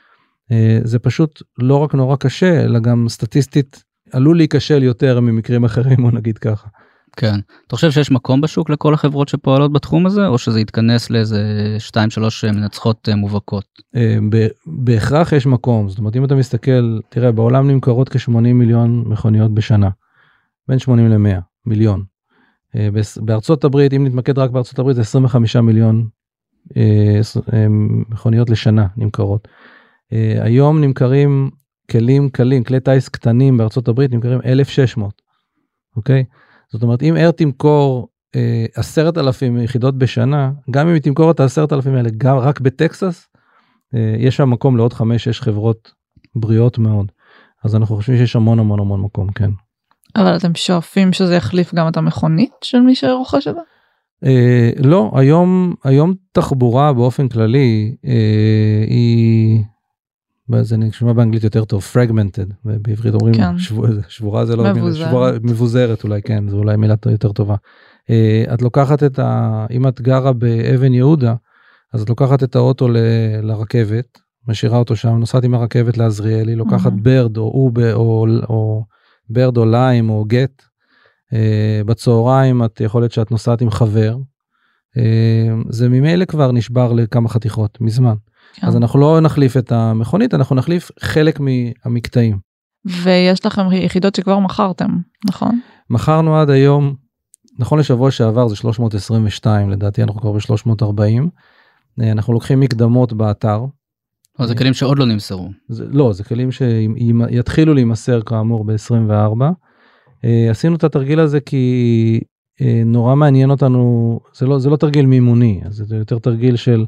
זה 0.84 1.00
פשוט 1.00 1.42
לא 1.58 1.76
רק 1.76 1.96
נורא 1.96 2.16
קשה 2.16 2.64
אלא 2.64 2.80
גם 2.80 3.06
סטטיסטית 3.10 3.84
עלול 4.12 4.38
להיכשל 4.38 4.84
יותר 4.84 5.20
ממקרים 5.20 5.64
אחרים 5.66 6.04
או 6.04 6.12
נגיד 6.12 6.38
ככה. 6.38 6.68
כן. 7.18 7.40
אתה 7.68 7.76
חושב 7.76 7.92
שיש 7.92 8.12
מקום 8.12 8.42
בשוק 8.42 8.70
לכל 8.70 8.94
החברות 8.94 9.28
שפועלות 9.28 9.74
בתחום 9.74 10.06
הזה, 10.06 10.28
או 10.28 10.38
שזה 10.38 10.60
יתכנס 10.60 11.10
לאיזה 11.10 11.78
2-3 11.90 11.98
מנצחות 12.54 13.10
אה, 13.10 13.16
מובהקות? 13.16 13.66
אה, 13.96 14.18
בהכרח 14.66 15.32
יש 15.32 15.46
מקום 15.46 15.90
זאת 15.90 16.00
אומרת 16.00 16.16
אם 16.16 16.26
אתה 16.26 16.36
מסתכל 16.36 17.00
תראה 17.10 17.32
בעולם 17.32 17.72
נמכרות 17.72 18.10
כ-80 18.10 18.32
מיליון 18.32 19.04
מכוניות 19.08 19.54
בשנה 19.54 19.90
בין 20.68 20.80
80 20.80 21.08
ל-100 21.08 21.40
מיליון. 21.66 22.04
אה, 22.76 22.90
בארצות 23.22 23.64
הברית 23.64 23.94
אם 23.94 24.08
נתמקד 24.08 24.38
רק 24.38 24.52
בארצות 24.52 24.80
הברית 24.80 24.96
זה 24.96 25.02
25 25.02 25.56
מיליון 25.56 26.08
אה, 26.78 27.20
אה, 27.54 27.66
מכוניות 28.10 28.50
לשנה 28.50 28.88
נמכרות. 28.98 29.48
אה, 30.14 30.38
היום 30.44 30.82
נמכרים 30.82 31.50
כלים 31.92 32.30
קלים 32.30 32.64
כלי 32.64 32.80
טיס 32.80 33.10
קטנים 33.10 33.58
בארצות 33.58 33.88
הברית 33.88 34.12
נמכרים 34.12 34.40
1600. 34.46 35.22
אוקיי 35.96 36.24
זאת 36.72 36.84
אומרת 36.84 37.04
אם 37.04 37.18
אר 37.18 37.32
תמכור 37.32 38.08
אה, 38.36 38.66
עשרת 38.76 39.18
אלפים 39.18 39.62
יחידות 39.62 39.98
בשנה 39.98 40.52
גם 40.72 40.88
אם 40.88 40.94
היא 40.94 41.02
תמכור 41.02 41.32
את 41.32 41.40
העשרת 41.40 41.74
אלפים 41.74 41.96
האלה 41.96 42.10
גם 42.18 42.38
רק 42.38 42.60
בטקסס 42.60 43.28
אה, 43.96 44.16
יש 44.18 44.36
שם 44.36 44.50
מקום 44.50 44.78
לעוד 44.78 44.94
5-6 44.94 44.98
חברות 45.34 45.92
בריאות 46.36 46.78
מאוד. 46.78 47.12
אז 47.64 47.76
אנחנו 47.76 47.96
חושבים 47.96 48.18
שיש 48.18 48.36
המון 48.36 48.60
המון 48.60 48.80
המון 48.80 49.02
מקום 49.02 49.32
כן. 49.32 49.50
אבל 50.16 50.38
אתם 50.38 50.56
שואפים 50.56 51.14
שזה 51.14 51.36
יחליף 51.36 51.74
גם 51.74 51.88
את 51.88 51.98
המכונית 51.98 52.52
של 52.62 52.80
מי 52.80 52.96
שרוכש 52.96 53.48
את 53.48 53.56
זה? 53.56 53.62
אה, 54.26 54.70
לא 54.84 55.12
היום 55.14 55.74
היום 55.84 56.14
תחבורה 56.32 56.94
באופן 56.94 57.28
כללי 57.28 57.96
אה, 58.06 58.86
היא. 58.88 59.64
זה 60.62 60.78
נשמע 60.78 61.14
באנגלית 61.14 61.44
יותר 61.44 61.66
טוב 61.66 61.84
fragmented 61.94 62.54
בעברית 62.66 63.14
אומרים 63.14 63.34
כן. 63.34 63.58
שבוע, 63.58 63.88
שבורה 64.08 64.46
זה 64.46 64.56
לא 64.56 64.64
מילה, 64.64 64.74
מבוזרת. 64.76 65.08
שבורה, 65.08 65.32
מבוזרת 65.44 66.04
אולי 66.04 66.22
כן 66.22 66.50
זו 66.50 66.58
אולי 66.58 66.78
מילה 66.78 66.96
יותר 67.12 67.32
טובה. 67.32 67.56
אה, 68.10 68.44
את 68.54 68.62
לוקחת 68.62 69.04
את 69.04 69.20
ה... 69.20 69.66
אם 69.72 69.88
את 69.88 70.02
גרה 70.02 70.34
באבן 70.34 70.94
יהודה 70.94 71.36
אז 71.94 72.02
את 72.02 72.10
לוקחת 72.10 72.44
את 72.44 72.56
האוטו 72.56 72.88
ל, 72.88 72.98
לרכבת 73.42 74.20
משאירה 74.48 74.78
אותו 74.78 74.96
שם 74.96 75.10
נוסעת 75.10 75.44
עם 75.44 75.54
הרכבת 75.54 75.98
לעזריאלי 75.98 76.56
לוקחת 76.56 76.92
Mhm. 76.92 77.02
ברד 77.02 77.38
או 77.38 77.44
אובה 77.44 77.94
או, 77.94 78.28
או 78.50 78.86
ברד 79.30 79.58
או 79.58 79.66
ליים 79.66 80.10
או 80.10 80.26
גט. 80.28 80.62
אה, 81.34 81.82
בצהריים 81.86 82.64
את 82.64 82.82
יכול 82.82 83.02
להיות 83.02 83.12
שאת 83.12 83.32
נוסעת 83.32 83.62
עם 83.62 83.70
חבר. 83.70 84.18
אה, 84.98 85.54
זה 85.70 85.90
ממילא 85.90 86.26
כבר 86.26 86.52
נשבר 86.52 86.94
לכמה 86.94 87.30
חתיכות 87.30 87.78
מזמן. 87.82 88.16
כן. 88.54 88.68
אז 88.68 88.78
אנחנו 88.78 89.00
לא 89.00 89.20
נחליף 89.22 89.58
את 89.58 89.72
המכונית 89.72 90.34
אנחנו 90.34 90.56
נחליף 90.56 90.92
חלק 91.00 91.40
מהמקטעים. 91.40 92.38
ויש 92.86 93.46
לכם 93.46 93.72
יחידות 93.72 94.16
שכבר 94.16 94.40
מכרתם, 94.40 94.98
נכון? 95.26 95.60
מכרנו 95.90 96.38
עד 96.38 96.50
היום 96.50 96.96
נכון 97.60 97.80
לשבוע 97.80 98.12
שעבר 98.12 98.48
זה 98.48 98.56
322 98.56 99.70
לדעתי 99.70 100.04
אנחנו 100.04 100.22
כבר 100.22 100.32
ב-340. 100.32 102.02
אנחנו 102.12 102.34
לוקחים 102.34 102.60
מקדמות 102.60 103.14
באתר. 103.14 103.66
אבל 104.40 104.48
זה 104.48 104.56
כלים 104.56 104.74
שעוד 104.74 105.00
לא 105.00 105.06
נמסרו. 105.06 105.50
זה, 105.68 105.86
לא 105.90 106.14
זה 106.14 106.24
כלים 106.24 106.50
שיתחילו 106.52 107.74
להימסר 107.74 108.22
כאמור 108.22 108.66
ב-24. 108.66 109.44
עשינו 110.50 110.76
את 110.76 110.84
התרגיל 110.84 111.20
הזה 111.20 111.40
כי 111.40 112.20
אה, 112.24 112.31
נורא 112.86 113.16
מעניין 113.16 113.50
אותנו 113.50 114.20
זה 114.34 114.46
לא 114.46 114.60
זה 114.60 114.70
לא 114.70 114.76
תרגיל 114.76 115.06
מימוני 115.06 115.62
זה 115.70 115.96
יותר 115.96 116.20
תרגיל 116.20 116.56
של 116.56 116.86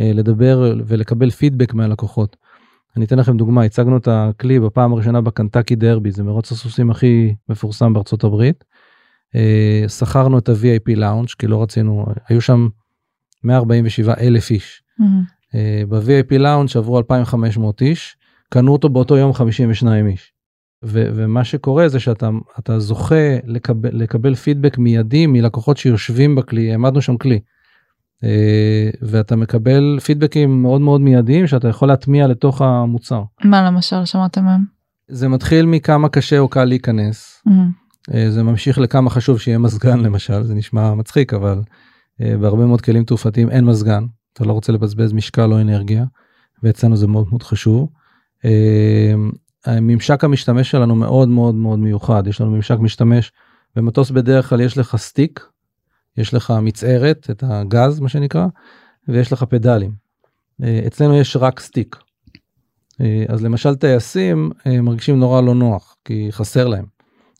אה, 0.00 0.12
לדבר 0.14 0.74
ולקבל 0.86 1.30
פידבק 1.30 1.74
מהלקוחות. 1.74 2.36
אני 2.96 3.04
אתן 3.04 3.18
לכם 3.18 3.36
דוגמה 3.36 3.62
הצגנו 3.62 3.96
את 3.96 4.08
הכלי 4.10 4.60
בפעם 4.60 4.92
הראשונה 4.92 5.20
בקנטקי 5.20 5.76
דרבי 5.76 6.10
זה 6.10 6.22
מרוץ 6.22 6.52
הסוסים 6.52 6.90
הכי 6.90 7.34
מפורסם 7.48 7.92
בארצות 7.92 8.24
הברית. 8.24 8.64
אה, 9.34 9.84
שכרנו 9.88 10.38
את 10.38 10.48
ה-VIP 10.48 10.96
לאונג' 10.96 11.28
כי 11.38 11.46
לא 11.46 11.62
רצינו 11.62 12.06
היו 12.28 12.40
שם 12.40 12.68
147 13.44 14.14
אלף 14.20 14.50
איש. 14.50 14.82
Mhm. 15.00 15.04
ב-VIP 15.88 16.38
לאונג' 16.38 16.68
עברו 16.76 16.98
2,500 16.98 17.82
איש 17.82 18.16
קנו 18.48 18.72
אותו 18.72 18.88
באותו 18.88 19.16
יום 19.16 19.32
52 19.32 20.06
איש. 20.06 20.32
ו- 20.84 21.08
ומה 21.14 21.44
שקורה 21.44 21.88
זה 21.88 22.00
שאתה 22.00 22.30
אתה 22.58 22.78
זוכה 22.78 23.36
לקבל, 23.44 23.90
לקבל 23.92 24.34
פידבק 24.34 24.78
מיידי 24.78 25.26
מלקוחות 25.26 25.76
שיושבים 25.76 26.34
בכלי 26.34 26.70
העמדנו 26.70 27.02
שם 27.02 27.16
כלי. 27.16 27.40
אה, 28.24 28.90
ואתה 29.02 29.36
מקבל 29.36 29.98
פידבקים 30.04 30.62
מאוד 30.62 30.80
מאוד 30.80 31.00
מיידיים 31.00 31.46
שאתה 31.46 31.68
יכול 31.68 31.88
להטמיע 31.88 32.26
לתוך 32.26 32.62
המוצר. 32.62 33.22
מה 33.44 33.62
למשל 33.62 34.04
שמעתם 34.04 34.44
מהם? 34.44 34.60
זה 35.08 35.28
מתחיל 35.28 35.66
מכמה 35.66 36.08
קשה 36.08 36.38
או 36.38 36.48
קל 36.48 36.64
להיכנס 36.64 37.42
Mhm. 37.48 37.50
אה, 38.14 38.30
זה 38.30 38.42
ממשיך 38.42 38.78
לכמה 38.78 39.10
חשוב 39.10 39.38
שיהיה 39.40 39.58
מזגן 39.58 40.00
למשל 40.00 40.42
זה 40.42 40.54
נשמע 40.54 40.94
מצחיק 40.94 41.34
אבל 41.34 41.62
אה, 42.20 42.36
בהרבה 42.40 42.66
מאוד 42.66 42.80
כלים 42.80 43.04
תעופתיים 43.04 43.50
אין 43.50 43.64
מזגן 43.64 44.04
אתה 44.32 44.44
לא 44.44 44.52
רוצה 44.52 44.72
לבזבז 44.72 45.12
משקל 45.12 45.52
או 45.52 45.60
אנרגיה 45.60 46.04
ואצלנו 46.62 46.96
זה 46.96 47.06
מאוד 47.06 47.26
מאוד 47.30 47.42
חשוב. 47.42 47.88
הממשק 49.66 50.24
המשתמש 50.24 50.70
שלנו 50.70 50.94
מאוד 50.94 51.28
מאוד 51.28 51.54
מאוד 51.54 51.78
מיוחד 51.78 52.26
יש 52.26 52.40
לנו 52.40 52.50
ממשק 52.50 52.76
משתמש 52.78 53.32
במטוס 53.76 54.10
בדרך 54.10 54.48
כלל 54.48 54.60
יש 54.60 54.78
לך 54.78 54.96
סטיק 54.96 55.46
יש 56.16 56.34
לך 56.34 56.54
מצערת 56.62 57.30
את 57.30 57.44
הגז 57.46 58.00
מה 58.00 58.08
שנקרא 58.08 58.46
ויש 59.08 59.32
לך 59.32 59.42
פדלים. 59.42 59.92
אה, 60.62 60.80
אצלנו 60.86 61.16
יש 61.16 61.36
רק 61.36 61.60
סטיק. 61.60 61.96
אה, 63.00 63.24
אז 63.28 63.44
למשל 63.44 63.74
טייסים 63.74 64.50
אה, 64.66 64.80
מרגישים 64.80 65.18
נורא 65.18 65.40
לא 65.40 65.54
נוח 65.54 65.96
כי 66.04 66.28
חסר 66.30 66.68
להם. 66.68 66.84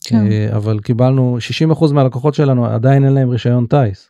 כן. 0.03 0.25
אבל 0.55 0.79
קיבלנו 0.79 1.37
60% 1.71 1.93
מהלקוחות 1.93 2.33
שלנו 2.33 2.65
עדיין 2.65 3.05
אין 3.05 3.13
להם 3.13 3.29
רישיון 3.29 3.65
טיס. 3.65 4.09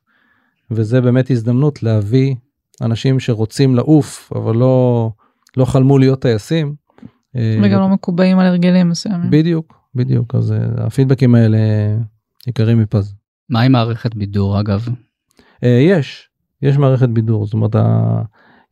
וזה 0.71 1.01
באמת 1.01 1.31
הזדמנות 1.31 1.83
להביא 1.83 2.35
אנשים 2.81 3.19
שרוצים 3.19 3.75
לעוף 3.75 4.33
אבל 4.35 4.55
לא 4.55 5.09
לא 5.57 5.65
חלמו 5.65 5.97
להיות 5.97 6.21
טייסים. 6.21 6.75
אה, 7.35 7.59
וגם 7.63 7.79
לא 7.79 7.89
מקובעים 7.89 8.39
על 8.39 8.45
הרגלים 8.45 8.89
מסוימים. 8.89 9.29
בדיוק 9.31 9.81
בדיוק 9.95 10.35
אז 10.35 10.51
אה, 10.51 10.85
הפידבקים 10.85 11.35
האלה 11.35 11.57
יקרים 12.47 12.79
מפז. 12.79 13.15
מה 13.49 13.61
עם 13.61 13.71
מערכת 13.71 14.15
בידור 14.15 14.59
אגב? 14.59 14.87
אה, 15.63 15.69
יש 15.83 16.29
יש 16.61 16.77
מערכת 16.77 17.09
בידור 17.09 17.45
זאת 17.45 17.53
אומרת 17.53 17.75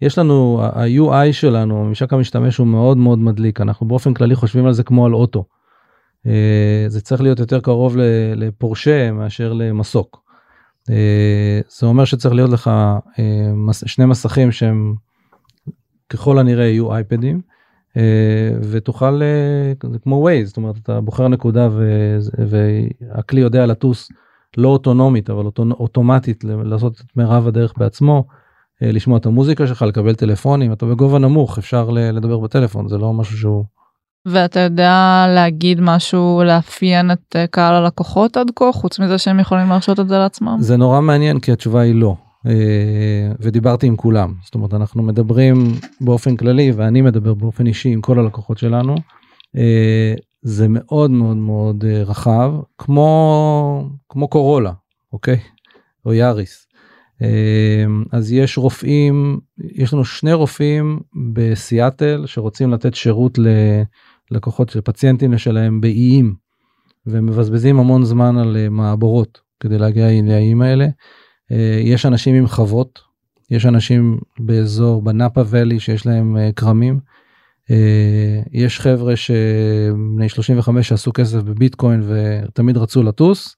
יש 0.01 0.17
לנו 0.17 0.61
ה-UI 0.63 1.33
שלנו 1.33 1.83
ממשק 1.83 2.13
המשתמש 2.13 2.57
הוא 2.57 2.67
מאוד 2.67 2.97
מאוד 2.97 3.19
מדליק 3.19 3.61
אנחנו 3.61 3.87
באופן 3.87 4.13
כללי 4.13 4.35
חושבים 4.35 4.65
על 4.65 4.73
זה 4.73 4.83
כמו 4.83 5.05
על 5.05 5.13
אוטו. 5.13 5.45
זה 6.87 7.01
צריך 7.01 7.21
להיות 7.21 7.39
יותר 7.39 7.59
קרוב 7.59 7.97
לפורשה 8.35 9.11
מאשר 9.11 9.53
למסוק. 9.53 10.23
זה 11.79 11.85
אומר 11.85 12.05
שצריך 12.05 12.33
להיות 12.33 12.49
לך 12.49 12.71
שני 13.85 14.05
מסכים 14.05 14.51
שהם 14.51 14.95
ככל 16.09 16.39
הנראה 16.39 16.65
יהיו 16.65 16.93
אייפדים. 16.93 17.41
אה, 17.97 18.51
ותוכל 18.71 19.21
אה, 19.21 19.89
זה 19.91 19.99
כמו 19.99 20.15
ווייז 20.15 20.47
זאת 20.47 20.57
אומרת 20.57 20.77
אתה 20.77 21.01
בוחר 21.01 21.27
נקודה 21.27 21.69
ו- 21.71 22.17
והכלי 22.47 23.41
יודע 23.41 23.65
לטוס 23.65 24.11
לא 24.57 24.67
אוטונומית 24.67 25.29
אבל 25.29 25.45
אוטומטית 25.57 26.43
לעשות 26.43 27.01
את 27.01 27.17
מירב 27.17 27.47
הדרך 27.47 27.73
בעצמו. 27.77 28.23
אה, 28.83 28.91
לשמוע 28.91 29.17
את 29.17 29.25
המוזיקה 29.25 29.67
שלך 29.67 29.81
לקבל 29.81 30.15
טלפונים 30.15 30.73
אתה 30.73 30.85
בגובה 30.85 31.19
נמוך 31.19 31.57
אפשר 31.57 31.89
לדבר 31.89 32.39
בטלפון 32.39 32.87
זה 32.87 32.97
לא 32.97 33.13
משהו 33.13 33.37
שהוא 33.37 33.65
ואתה 34.25 34.59
יודע 34.59 35.25
להגיד 35.35 35.81
משהו 35.81 36.41
לאפיין 36.45 37.11
את 37.11 37.35
קהל 37.51 37.75
הלקוחות 37.75 38.37
עד 38.37 38.51
כה 38.55 38.71
חוץ 38.71 38.99
מזה 38.99 39.17
שהם 39.17 39.39
יכולים 39.39 39.69
להרשות 39.69 39.99
את 39.99 40.07
זה 40.07 40.17
לעצמם? 40.17 40.57
זה 40.59 40.77
נורא 40.77 41.01
מעניין 41.01 41.39
כי 41.39 41.51
התשובה 41.51 41.81
היא 41.81 41.95
לא 41.95 42.15
ודיברתי 43.39 43.87
עם 43.87 43.95
כולם 43.95 44.33
זאת 44.43 44.55
אומרת 44.55 44.73
אנחנו 44.73 45.03
מדברים 45.03 45.57
באופן 46.01 46.35
כללי 46.35 46.71
ואני 46.71 47.01
מדבר 47.01 47.33
באופן 47.33 47.67
אישי 47.67 47.89
עם 47.89 48.01
כל 48.01 48.19
הלקוחות 48.19 48.57
שלנו. 48.57 48.95
אה, 49.57 50.13
זה 50.41 50.67
מאוד 50.69 51.11
מאוד 51.11 51.37
מאוד 51.37 51.85
אה, 51.85 52.03
רחב 52.03 52.53
כמו 52.77 53.89
כמו 54.09 54.27
קורולה 54.27 54.71
אוקיי 55.13 55.39
או 56.05 56.13
יאריס. 56.13 56.67
אה, 57.21 57.85
אז 58.11 58.31
יש 58.31 58.57
רופאים 58.57 59.39
יש 59.57 59.93
לנו 59.93 60.05
שני 60.05 60.33
רופאים 60.33 60.99
בסיאטל 61.33 62.23
שרוצים 62.25 62.71
לתת 62.71 62.95
שירות 62.95 63.39
ללקוחות 64.31 64.69
של 64.69 64.81
פציינטים 64.81 65.37
שלהם 65.37 65.81
באיים 65.81 66.35
ומבזבזים 67.05 67.79
המון 67.79 68.03
זמן 68.05 68.37
על 68.37 68.57
אה, 68.57 68.69
מעבורות 68.69 69.41
כדי 69.59 69.77
להגיע 69.77 70.07
לאיים 70.23 70.61
האלה. 70.61 70.87
אה, 71.51 71.81
יש 71.83 72.05
אנשים 72.05 72.35
עם 72.35 72.47
חוות 72.47 72.99
יש 73.51 73.65
אנשים 73.65 74.19
באזור 74.39 75.01
בנאפה 75.01 75.41
ואלי 75.45 75.79
שיש 75.79 76.05
להם 76.05 76.37
אה, 76.37 76.49
כרמים. 76.55 76.99
אה, 77.71 78.41
יש 78.51 78.79
חבר'ה 78.79 79.15
שבני 79.15 80.29
35 80.29 80.89
שעשו 80.89 81.11
כסף 81.13 81.41
בביטקוין 81.41 82.03
ותמיד 82.07 82.77
רצו 82.77 83.03
לטוס. 83.03 83.55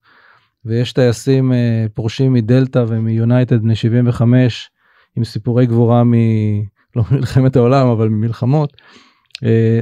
ויש 0.66 0.94
טייסים 0.94 1.54
פורשים 1.94 2.34
מדלתא 2.34 2.86
ומיונייטד 2.88 3.62
בני 3.62 3.76
75 3.76 4.70
עם 5.16 5.24
סיפורי 5.24 5.66
גבורה 5.66 6.04
מ... 6.04 6.14
לא 6.96 7.04
ממלחמת 7.12 7.56
העולם 7.56 7.88
אבל 7.88 8.10
ממלחמות. 8.10 8.74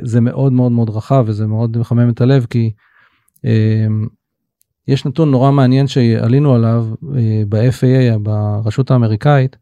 זה 0.04 0.22
מאוד 0.22 0.54
מאוד 0.54 0.72
מאוד 0.72 0.90
רחב 0.90 1.24
וזה 1.28 1.48
מאוד 1.48 1.78
מחמם 1.78 2.10
את 2.10 2.22
הלב 2.22 2.46
כי 2.50 2.72
יש 4.90 5.06
נתון 5.06 5.32
נורא 5.32 5.52
מעניין 5.52 5.88
שעלינו 5.88 6.56
עליו 6.56 6.88
אה, 7.16 7.44
ב-FAA 7.50 8.20
ברשות 8.20 8.92
האמריקאית. 8.92 9.58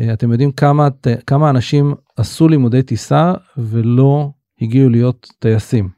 אה, 0.00 0.12
אתם 0.12 0.32
יודעים 0.32 0.52
כמה 0.52 0.88
כמה 1.26 1.50
אנשים 1.50 1.94
עשו 2.16 2.48
לימודי 2.48 2.82
טיסה 2.82 3.32
ולא 3.56 4.30
הגיעו 4.60 4.88
להיות 4.88 5.32
טייסים 5.38 5.88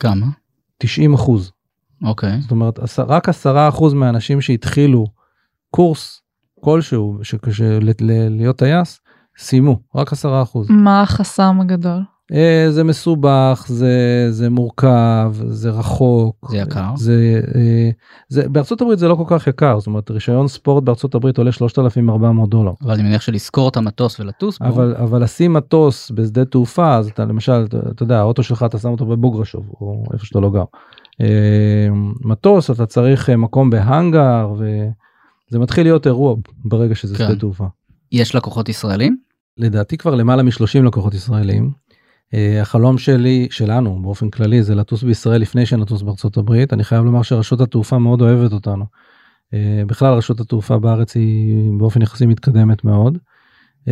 כמה? 0.00 0.26
90 0.78 1.14
אחוז 1.14 1.52
אוקיי. 2.04 2.40
זאת 2.40 2.50
אומרת 2.50 2.78
רק 2.98 3.28
10 3.28 3.68
אחוז 3.68 3.94
מהאנשים 3.94 4.40
שהתחילו 4.40 5.06
קורס 5.70 6.22
כלשהו 6.60 7.18
ש- 7.22 7.34
ש- 7.50 7.60
ל- 7.60 7.90
ל- 8.00 8.28
להיות 8.28 8.58
טייס 8.58 9.00
סיימו 9.38 9.80
רק 9.94 10.12
10 10.12 10.42
אחוז 10.42 10.66
מה 10.70 11.02
החסם 11.02 11.58
הגדול? 11.60 12.02
אה, 12.32 12.66
זה 12.70 12.84
מסובך, 12.84 13.64
זה, 13.68 14.26
זה 14.30 14.50
מורכב, 14.50 15.34
זה 15.46 15.70
רחוק. 15.70 16.50
זה 16.50 16.56
יקר. 16.56 16.96
זה, 16.96 17.40
אה, 17.54 17.90
זה, 18.28 18.48
בארצות 18.48 18.80
הברית 18.80 18.98
זה 18.98 19.08
לא 19.08 19.14
כל 19.14 19.24
כך 19.26 19.46
יקר, 19.46 19.78
זאת 19.78 19.86
אומרת 19.86 20.10
רישיון 20.10 20.48
ספורט 20.48 20.84
בארצות 20.84 21.14
הברית 21.14 21.38
עולה 21.38 21.52
3,400 21.52 22.50
דולר. 22.50 22.72
אבל 22.82 22.92
אני 22.92 23.02
מניח 23.02 23.22
שלשכור 23.22 23.68
את 23.68 23.76
המטוס 23.76 24.20
ולטוס 24.20 24.58
בו. 24.58 24.66
אבל, 24.66 24.94
אבל 24.96 25.22
לשים 25.22 25.52
מטוס 25.52 26.10
בשדה 26.10 26.44
תעופה, 26.44 26.96
אז 26.96 27.08
אתה 27.08 27.24
למשל, 27.24 27.64
אתה, 27.68 27.78
אתה 27.90 28.02
יודע, 28.02 28.18
האוטו 28.18 28.42
שלך 28.42 28.62
אתה 28.62 28.78
שם 28.78 28.88
אותו 28.88 29.06
בבוגרשוב, 29.06 29.68
או 29.80 30.04
איפה 30.12 30.26
שאתה 30.26 30.40
לא 30.40 30.50
גר. 30.50 30.64
אה, 31.20 31.88
מטוס, 32.20 32.70
אתה 32.70 32.86
צריך 32.86 33.30
מקום 33.30 33.70
בהאנגר, 33.70 34.52
וזה 34.58 35.58
מתחיל 35.58 35.86
להיות 35.86 36.06
אירוע 36.06 36.34
ברגע 36.64 36.94
שזה 36.94 37.18
כן. 37.18 37.26
שדה 37.26 37.36
תעופה. 37.36 37.66
יש 38.12 38.34
לקוחות 38.34 38.68
ישראלים? 38.68 39.16
לדעתי 39.58 39.96
כבר 39.96 40.14
למעלה 40.14 40.42
מ-30 40.42 40.82
לקוחות 40.86 41.14
ישראלים. 41.14 41.82
Uh, 42.32 42.60
החלום 42.62 42.98
שלי, 42.98 43.48
שלנו 43.50 44.02
באופן 44.02 44.30
כללי, 44.30 44.62
זה 44.62 44.74
לטוס 44.74 45.02
בישראל 45.02 45.40
לפני 45.40 45.66
שנטוס 45.66 46.02
בארצות 46.02 46.36
הברית. 46.36 46.72
אני 46.72 46.84
חייב 46.84 47.04
לומר 47.04 47.22
שרשות 47.22 47.60
התעופה 47.60 47.98
מאוד 47.98 48.20
אוהבת 48.22 48.52
אותנו. 48.52 48.84
Uh, 48.84 49.54
בכלל 49.86 50.14
רשות 50.14 50.40
התעופה 50.40 50.78
בארץ 50.78 51.16
היא 51.16 51.72
באופן 51.78 52.02
יחסי 52.02 52.26
מתקדמת 52.26 52.84
מאוד. 52.84 53.18
Uh, 53.84 53.90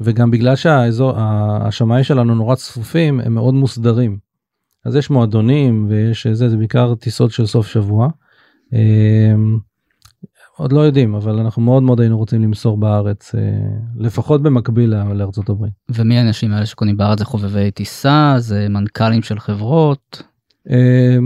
וגם 0.00 0.30
בגלל 0.30 0.56
שהאזור, 0.56 1.12
השמיים 1.16 2.04
שלנו 2.04 2.34
נורא 2.34 2.54
צפופים, 2.54 3.20
הם 3.20 3.34
מאוד 3.34 3.54
מוסדרים. 3.54 4.18
אז 4.84 4.96
יש 4.96 5.10
מועדונים 5.10 5.86
ויש 5.88 6.26
זה, 6.26 6.48
זה 6.48 6.56
בעיקר 6.56 6.94
טיסות 6.94 7.30
של 7.30 7.46
סוף 7.46 7.66
שבוע. 7.66 8.08
עוד 10.56 10.72
לא 10.72 10.80
יודעים 10.80 11.14
אבל 11.14 11.38
אנחנו 11.38 11.62
מאוד 11.62 11.82
מאוד 11.82 12.00
היינו 12.00 12.18
רוצים 12.18 12.42
למסור 12.42 12.76
בארץ 12.76 13.34
אה, 13.34 13.40
לפחות 13.96 14.42
במקביל 14.42 14.94
לארצות 15.12 15.48
הברית. 15.48 15.72
ומי 15.88 16.18
האנשים 16.18 16.52
האלה 16.52 16.66
שקונים 16.66 16.96
בארץ 16.96 17.18
זה 17.18 17.24
חובבי 17.24 17.70
טיסה 17.70 18.34
זה 18.38 18.66
מנכ"לים 18.68 19.22
של 19.22 19.38
חברות 19.38 20.22
אה, 20.70 21.16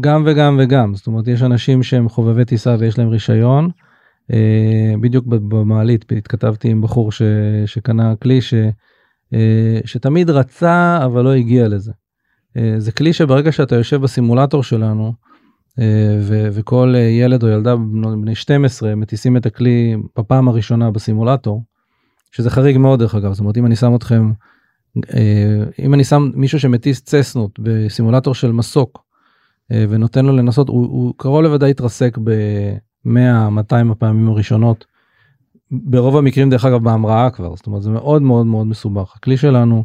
גם 0.00 0.22
וגם 0.26 0.60
וגם 0.62 0.94
זאת 0.94 1.06
אומרת 1.06 1.28
יש 1.28 1.42
אנשים 1.42 1.82
שהם 1.82 2.08
חובבי 2.08 2.44
טיסה 2.44 2.76
ויש 2.78 2.98
להם 2.98 3.08
רישיון. 3.08 3.70
אה, 4.32 4.94
בדיוק 5.00 5.26
במעלית 5.26 6.12
התכתבתי 6.18 6.68
עם 6.70 6.82
בחור 6.82 7.12
ש, 7.12 7.22
שקנה 7.66 8.16
כלי 8.16 8.40
ש, 8.40 8.54
אה, 9.34 9.78
שתמיד 9.84 10.30
רצה 10.30 11.00
אבל 11.04 11.24
לא 11.24 11.32
הגיע 11.32 11.68
לזה. 11.68 11.92
זה 12.78 12.92
כלי 12.92 13.12
שברגע 13.12 13.52
שאתה 13.52 13.76
יושב 13.76 13.96
בסימולטור 14.00 14.62
שלנו 14.62 15.12
ו- 16.20 16.48
וכל 16.52 16.94
אה, 16.96 17.00
ילד 17.00 17.42
או 17.42 17.48
ילדה 17.48 17.76
בני 18.22 18.34
12 18.34 18.94
מטיסים 18.94 19.36
את 19.36 19.46
הכלי 19.46 19.96
בפעם 20.18 20.48
הראשונה 20.48 20.90
בסימולטור, 20.90 21.62
שזה 22.32 22.50
חריג 22.50 22.78
מאוד 22.78 22.98
דרך 22.98 23.14
אגב, 23.14 23.32
זאת 23.32 23.40
אומרת 23.40 23.56
אם 23.56 23.66
אני 23.66 23.76
שם 23.76 23.94
אתכם, 23.94 24.32
אה, 25.14 25.64
אם 25.78 25.94
אני 25.94 26.04
שם 26.04 26.30
מישהו 26.34 26.60
שמטיס 26.60 27.00
צסנות 27.00 27.58
בסימולטור 27.62 28.34
של 28.34 28.52
מסוק 28.52 29.04
אה, 29.72 29.84
ונותן 29.88 30.26
לו 30.26 30.36
לנסות, 30.36 30.68
הוא, 30.68 30.86
הוא 30.86 31.14
קרוב 31.16 31.42
לוודאי 31.42 31.70
יתרסק 31.70 32.18
ב-100-200 32.24 33.92
הפעמים 33.92 34.28
הראשונות. 34.28 34.84
ברוב 35.70 36.16
המקרים 36.16 36.50
דרך 36.50 36.64
אגב 36.64 36.84
בהמראה 36.84 37.30
כבר, 37.30 37.56
זאת 37.56 37.66
אומרת 37.66 37.82
זה 37.82 37.90
מאוד 37.90 38.22
מאוד 38.22 38.46
מאוד 38.46 38.66
מסובך. 38.66 39.12
הכלי 39.16 39.36
שלנו, 39.36 39.84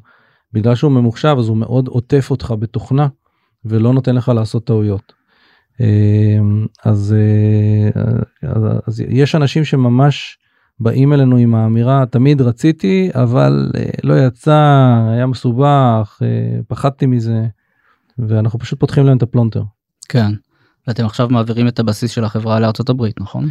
בגלל 0.53 0.75
שהוא 0.75 0.91
ממוחשב 0.91 1.35
אז 1.39 1.47
הוא 1.47 1.57
מאוד 1.57 1.87
עוטף 1.87 2.27
אותך 2.31 2.53
בתוכנה 2.59 3.07
ולא 3.65 3.93
נותן 3.93 4.15
לך 4.15 4.29
לעשות 4.35 4.65
טעויות. 4.65 5.22
אמ, 5.79 6.65
אז, 6.85 7.15
אה, 7.17 8.01
אז, 8.49 8.63
אז 8.87 9.03
יש 9.09 9.35
אנשים 9.35 9.65
שממש 9.65 10.37
באים 10.79 11.13
אלינו 11.13 11.37
עם 11.37 11.55
האמירה 11.55 12.05
תמיד 12.05 12.41
רציתי 12.41 13.09
אבל 13.13 13.71
אה, 13.75 13.83
לא 14.03 14.27
יצא 14.27 14.61
היה 15.11 15.25
מסובך 15.25 16.19
אה, 16.21 16.59
פחדתי 16.67 17.05
מזה 17.05 17.45
ואנחנו 18.19 18.59
פשוט 18.59 18.79
פותחים 18.79 19.05
להם 19.05 19.17
את 19.17 19.23
הפלונטר. 19.23 19.63
כן. 20.09 20.31
ואתם 20.87 21.05
עכשיו 21.05 21.29
מעבירים 21.29 21.67
את 21.67 21.79
הבסיס 21.79 22.11
של 22.11 22.23
החברה 22.23 22.59
לארצות 22.59 22.89
הברית 22.89 23.21
נכון? 23.21 23.49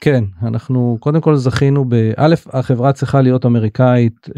כן 0.00 0.24
אנחנו 0.42 0.96
קודם 1.00 1.20
כל 1.20 1.36
זכינו 1.36 1.84
באלף 1.84 2.46
החברה 2.54 2.92
צריכה 2.92 3.20
להיות 3.20 3.46
אמריקאית 3.46 4.28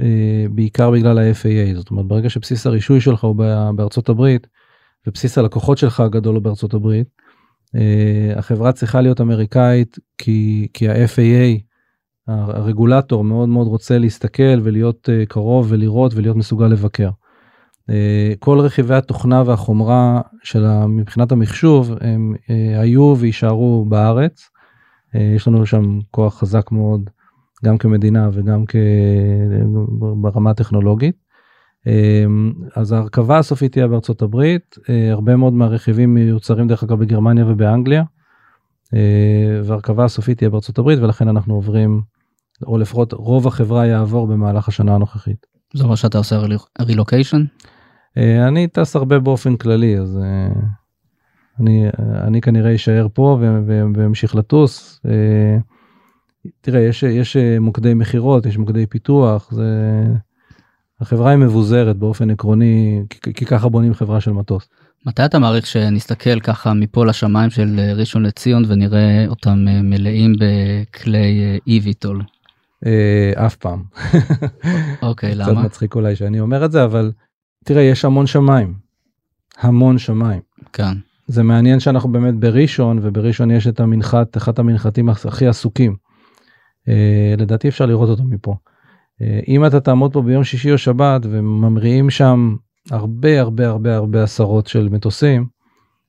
בעיקר 0.50 0.90
בגלל 0.90 1.18
ה-FAA 1.18 1.76
זאת 1.76 1.90
אומרת 1.90 2.06
ברגע 2.06 2.30
שבסיס 2.30 2.66
הרישוי 2.66 3.00
שלך 3.00 3.24
הוא 3.24 3.36
בארצות 3.74 4.08
הברית 4.08 4.46
ובסיס 5.06 5.38
הלקוחות 5.38 5.78
שלך 5.78 6.00
הגדול 6.00 6.34
הוא 6.34 6.42
בארצות 6.42 6.74
הברית. 6.74 7.06
אה, 7.76 8.32
החברה 8.36 8.72
צריכה 8.72 9.00
להיות 9.00 9.20
אמריקאית 9.20 9.98
כי 10.18 10.68
כי 10.74 10.88
ה-FAA 10.88 11.60
הרגולטור 12.28 13.24
מאוד 13.24 13.48
מאוד 13.48 13.66
רוצה 13.66 13.98
להסתכל 13.98 14.60
ולהיות 14.62 15.08
אה, 15.08 15.26
קרוב 15.26 15.66
ולראות 15.70 16.14
ולהיות 16.14 16.36
מסוגל 16.36 16.66
לבקר. 16.66 17.10
אה, 17.90 18.32
כל 18.38 18.60
רכיבי 18.60 18.94
התוכנה 18.94 19.42
והחומרה 19.46 20.20
של 20.42 20.86
מבחינת 20.86 21.32
המחשוב 21.32 21.92
הם 22.00 22.34
אה, 22.50 22.80
היו 22.80 23.14
ויישארו 23.18 23.84
בארץ. 23.88 24.50
אה, 25.14 25.32
יש 25.36 25.48
לנו 25.48 25.66
שם 25.66 25.98
כוח 26.10 26.38
חזק 26.40 26.72
מאוד 26.72 27.10
גם 27.64 27.78
כמדינה 27.78 28.28
וגם 28.32 28.64
כ... 28.66 28.76
ברמה 30.20 30.50
הטכנולוגית. 30.50 31.29
אה, 31.86 32.24
אז 32.76 32.92
ההרכבה 32.92 33.38
הסופית 33.38 33.72
תהיה 33.72 33.88
בארצות 33.88 34.22
הברית, 34.22 34.76
אה, 34.88 35.12
הרבה 35.12 35.36
מאוד 35.36 35.52
מהרכיבים 35.52 36.14
מיוצרים 36.14 36.68
דרך 36.68 36.82
אגב 36.82 36.98
בגרמניה 36.98 37.44
ובאנגליה, 37.46 38.02
אה, 38.94 39.60
וההרכבה 39.64 40.04
הסופית 40.04 40.38
תהיה 40.38 40.50
בארצות 40.50 40.78
הברית 40.78 40.98
ולכן 40.98 41.28
אנחנו 41.28 41.54
עוברים, 41.54 42.02
או 42.66 42.78
לפחות 42.78 43.12
רוב 43.12 43.46
החברה 43.46 43.86
יעבור 43.86 44.26
במהלך 44.26 44.68
השנה 44.68 44.94
הנוכחית. 44.94 45.46
זה 45.74 45.84
אומר 45.84 45.94
שאתה 45.94 46.18
עושה 46.18 46.36
רילוקיישן? 46.80 47.44
אה, 48.16 48.48
אני 48.48 48.68
טס 48.68 48.96
הרבה 48.96 49.18
באופן 49.18 49.56
כללי 49.56 49.98
אז 49.98 50.18
אני 51.60 51.88
אני 51.98 52.40
כנראה 52.40 52.74
אשאר 52.74 53.06
פה 53.14 53.38
ואמשיך 53.94 54.34
לטוס. 54.34 55.00
אה, 55.06 55.58
תראה 56.60 56.80
יש 56.80 57.02
יש 57.02 57.36
מוקדי 57.60 57.94
מכירות 57.94 58.46
יש 58.46 58.58
מוקדי 58.58 58.86
פיתוח 58.86 59.52
זה 59.52 60.04
החברה 61.00 61.30
היא 61.30 61.38
מבוזרת 61.38 61.96
באופן 61.96 62.30
עקרוני 62.30 63.02
כי, 63.10 63.34
כי 63.34 63.44
ככה 63.46 63.68
בונים 63.68 63.94
חברה 63.94 64.20
של 64.20 64.32
מטוס. 64.32 64.68
מתי 65.06 65.24
אתה 65.24 65.38
מעריך 65.38 65.66
שנסתכל 65.66 66.40
ככה 66.40 66.74
מפה 66.74 67.06
לשמיים 67.06 67.50
של 67.50 67.76
אה, 67.78 67.92
ראשון 67.92 68.22
לציון 68.22 68.62
ונראה 68.68 69.26
אותם 69.28 69.64
אה, 69.68 69.82
מלאים 69.82 70.32
בכלי 70.38 71.58
אה? 71.66 72.10
אה, 72.86 73.46
אף 73.46 73.56
פעם. 73.56 73.82
אוקיי 75.02 75.34
קצת 75.34 75.48
למה? 75.48 75.62
מצחיק 75.62 75.94
אולי 75.94 76.16
שאני 76.16 76.40
אומר 76.40 76.64
את 76.64 76.72
זה 76.72 76.84
אבל 76.84 77.12
תראה 77.64 77.82
יש 77.82 78.04
המון 78.04 78.26
שמיים. 78.26 78.74
המון 79.58 79.98
שמיים. 79.98 80.40
כן. 80.72 80.92
זה 81.26 81.42
מעניין 81.42 81.80
שאנחנו 81.80 82.12
באמת 82.12 82.34
בראשון 82.34 82.98
ובראשון 83.02 83.50
יש 83.50 83.66
את 83.66 83.80
המנחת 83.80 84.36
אחד 84.36 84.58
המנחתים 84.58 85.08
הכי 85.08 85.46
עסוקים. 85.46 85.96
לדעתי 87.38 87.68
אפשר 87.68 87.86
לראות 87.86 88.08
אותו 88.08 88.24
מפה. 88.24 88.56
אה, 89.22 89.40
אם 89.48 89.66
אתה 89.66 89.80
תעמוד 89.80 90.12
פה 90.12 90.22
ביום 90.22 90.44
שישי 90.44 90.72
או 90.72 90.78
שבת 90.78 91.20
וממריאים 91.24 92.10
שם 92.10 92.56
הרבה 92.90 93.40
הרבה 93.40 93.68
הרבה 93.68 93.96
הרבה 93.96 94.22
עשרות 94.22 94.66
של 94.66 94.88
מטוסים, 94.88 95.46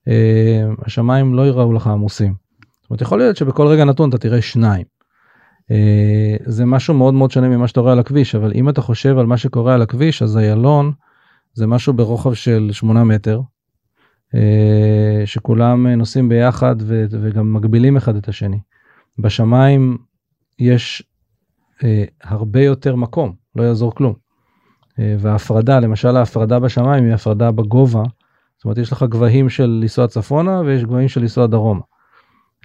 אה, 0.08 0.64
השמיים 0.86 1.34
לא 1.34 1.42
ייראו 1.42 1.74
לך 1.74 1.88
עמוסים. 1.88 2.34
זאת 2.82 2.90
אומרת 2.90 3.02
יכול 3.02 3.20
להיות 3.20 3.38
שבכל 3.38 3.68
רגע 3.68 3.86
נתון 3.86 4.10
אתה 4.10 4.18
תראה 4.18 4.42
שניים. 4.42 4.86
אה, 5.72 6.36
זה 6.46 6.66
משהו 6.66 6.94
מאוד 6.94 7.14
מאוד 7.14 7.32
שונה 7.32 7.50
ממה 7.50 7.68
שאתה 7.68 7.80
רואה 7.80 7.94
על 7.94 8.00
הכביש 8.00 8.36
אבל 8.36 8.52
אם 8.56 8.70
אתה 8.70 8.82
חושב 8.82 9.18
על 9.18 9.26
מה 9.26 9.38
שקורה 9.38 9.74
על 9.74 9.82
הכביש 9.82 10.22
אז 10.22 10.38
איילון 10.38 10.92
זה 11.54 11.68
משהו 11.68 11.94
ברוחב 11.94 12.34
של 12.34 12.70
8 12.72 13.04
מטר. 13.04 13.42
שכולם 15.26 15.88
נוסעים 15.88 16.30
ביחד 16.30 16.76
וגם 16.88 17.54
מגבילים 17.54 17.98
אחד 17.98 18.16
את 18.16 18.28
השני. 18.28 18.60
בשמיים 19.20 19.98
יש 20.60 21.04
אה, 21.84 22.04
הרבה 22.24 22.62
יותר 22.62 22.96
מקום, 22.96 23.34
לא 23.56 23.64
יעזור 23.64 23.96
כלום. 23.96 24.14
אה, 25.00 25.16
וההפרדה, 25.20 25.80
למשל 25.80 26.18
ההפרדה 26.18 26.60
בשמיים 26.60 27.04
היא 27.04 27.14
הפרדה 27.14 27.52
בגובה, 27.52 28.04
זאת 28.58 28.66
אומרת 28.66 28.78
יש 28.78 28.92
לך 28.92 29.04
גבהים 29.04 29.50
של 29.50 29.80
לנסוע 29.82 30.08
צפונה 30.08 30.62
ויש 30.62 30.84
גבהים 30.84 31.08
של 31.08 31.22
לנסוע 31.22 31.48
דרומה. 31.48 31.82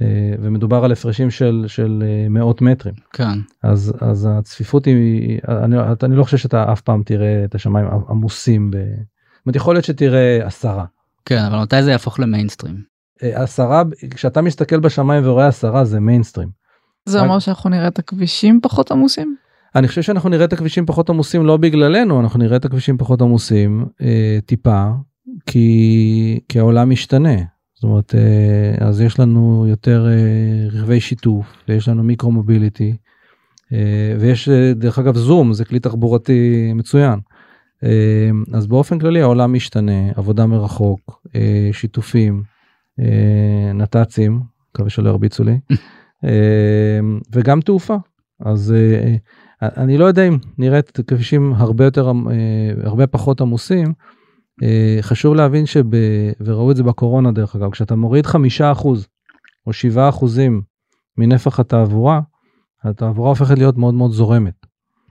אה, 0.02 0.34
ומדובר 0.42 0.84
על 0.84 0.92
הפרשים 0.92 1.30
של, 1.30 1.64
של 1.66 2.02
אה, 2.06 2.28
מאות 2.28 2.62
מטרים. 2.62 2.94
כן. 3.12 3.38
אז, 3.62 3.92
אז 4.00 4.28
הצפיפות 4.30 4.84
היא, 4.84 5.38
אני, 5.48 5.76
אני 6.02 6.16
לא 6.16 6.24
חושב 6.24 6.36
שאתה 6.36 6.72
אף 6.72 6.80
פעם 6.80 7.02
תראה 7.02 7.44
את 7.44 7.54
השמיים 7.54 7.86
עמוסים. 8.08 8.70
ב... 8.70 8.76
זאת 8.76 9.46
אומרת, 9.46 9.56
יכול 9.56 9.74
להיות 9.74 9.84
שתראה 9.84 10.46
עשרה. 10.46 10.84
כן 11.24 11.44
אבל 11.44 11.62
מתי 11.62 11.82
זה 11.82 11.90
יהפוך 11.90 12.20
למיינסטרים? 12.20 12.82
אה, 13.22 13.42
עשרה 13.42 13.82
כשאתה 14.10 14.42
מסתכל 14.42 14.80
בשמיים 14.80 15.26
ורואה 15.26 15.46
עשרה 15.46 15.84
זה 15.84 16.00
מיינסטרים. 16.00 16.48
זה 17.06 17.20
אומר 17.20 17.38
שאנחנו 17.38 17.70
נראה 17.70 17.88
את 17.88 17.98
הכבישים 17.98 18.60
פחות 18.62 18.90
עמוסים? 18.90 19.36
אני 19.74 19.88
חושב 19.88 20.02
שאנחנו 20.02 20.28
נראה 20.28 20.44
את 20.44 20.52
הכבישים 20.52 20.86
פחות 20.86 21.10
עמוסים 21.10 21.46
לא 21.46 21.56
בגללנו 21.56 22.20
אנחנו 22.20 22.38
נראה 22.38 22.56
את 22.56 22.64
הכבישים 22.64 22.98
פחות 22.98 23.22
עמוסים 23.22 23.86
אה, 24.02 24.38
טיפה 24.46 24.84
כי 25.46 26.40
כי 26.48 26.58
העולם 26.58 26.90
משתנה. 26.90 27.36
זאת 27.74 27.84
אומרת 27.84 28.14
אה, 28.14 28.86
אז 28.86 29.00
יש 29.00 29.20
לנו 29.20 29.66
יותר 29.68 30.06
אה, 30.08 30.78
רכבי 30.78 31.00
שיתוף 31.00 31.46
ויש 31.68 31.88
לנו 31.88 32.02
מיקרו 32.02 32.30
מוביליטי 32.30 32.96
אה, 33.72 34.16
ויש 34.20 34.48
אה, 34.48 34.72
דרך 34.74 34.98
אגב 34.98 35.16
זום 35.16 35.52
זה 35.52 35.64
כלי 35.64 35.80
תחבורתי 35.80 36.72
מצוין. 36.74 37.18
אה, 37.84 38.30
אז 38.52 38.66
באופן 38.66 38.98
כללי 38.98 39.22
העולם 39.22 39.52
משתנה, 39.52 40.10
עבודה 40.14 40.46
מרחוק, 40.46 41.26
אה, 41.34 41.68
שיתופים, 41.72 42.42
אה, 43.00 43.72
נת"צים, 43.74 44.40
מקווה 44.70 44.90
שלא 44.90 45.08
ירביצו 45.08 45.44
לי, 45.44 45.58
וגם 47.32 47.60
תעופה. 47.60 47.96
אז 48.40 48.74
אה, 48.76 49.16
אני 49.62 49.98
לא 49.98 50.04
יודע 50.04 50.28
אם 50.28 50.38
נראית 50.58 51.00
כבישים 51.06 51.52
הרבה 51.56 51.84
יותר, 51.84 52.06
אה, 52.06 52.12
הרבה 52.84 53.06
פחות 53.06 53.40
עמוסים. 53.40 53.92
אה, 54.62 54.98
חשוב 55.00 55.34
להבין 55.34 55.66
שב... 55.66 55.84
וראו 56.40 56.70
את 56.70 56.76
זה 56.76 56.82
בקורונה 56.82 57.32
דרך 57.32 57.56
אגב, 57.56 57.70
כשאתה 57.70 57.96
מוריד 57.96 58.26
חמישה 58.26 58.72
אחוז 58.72 59.06
או 59.66 59.72
שבעה 59.72 60.08
אחוזים 60.08 60.62
מנפח 61.18 61.60
התעבורה, 61.60 62.20
התעבורה 62.84 63.28
הופכת 63.28 63.58
להיות 63.58 63.76
מאוד 63.76 63.94
מאוד 63.94 64.10
זורמת. 64.10 64.66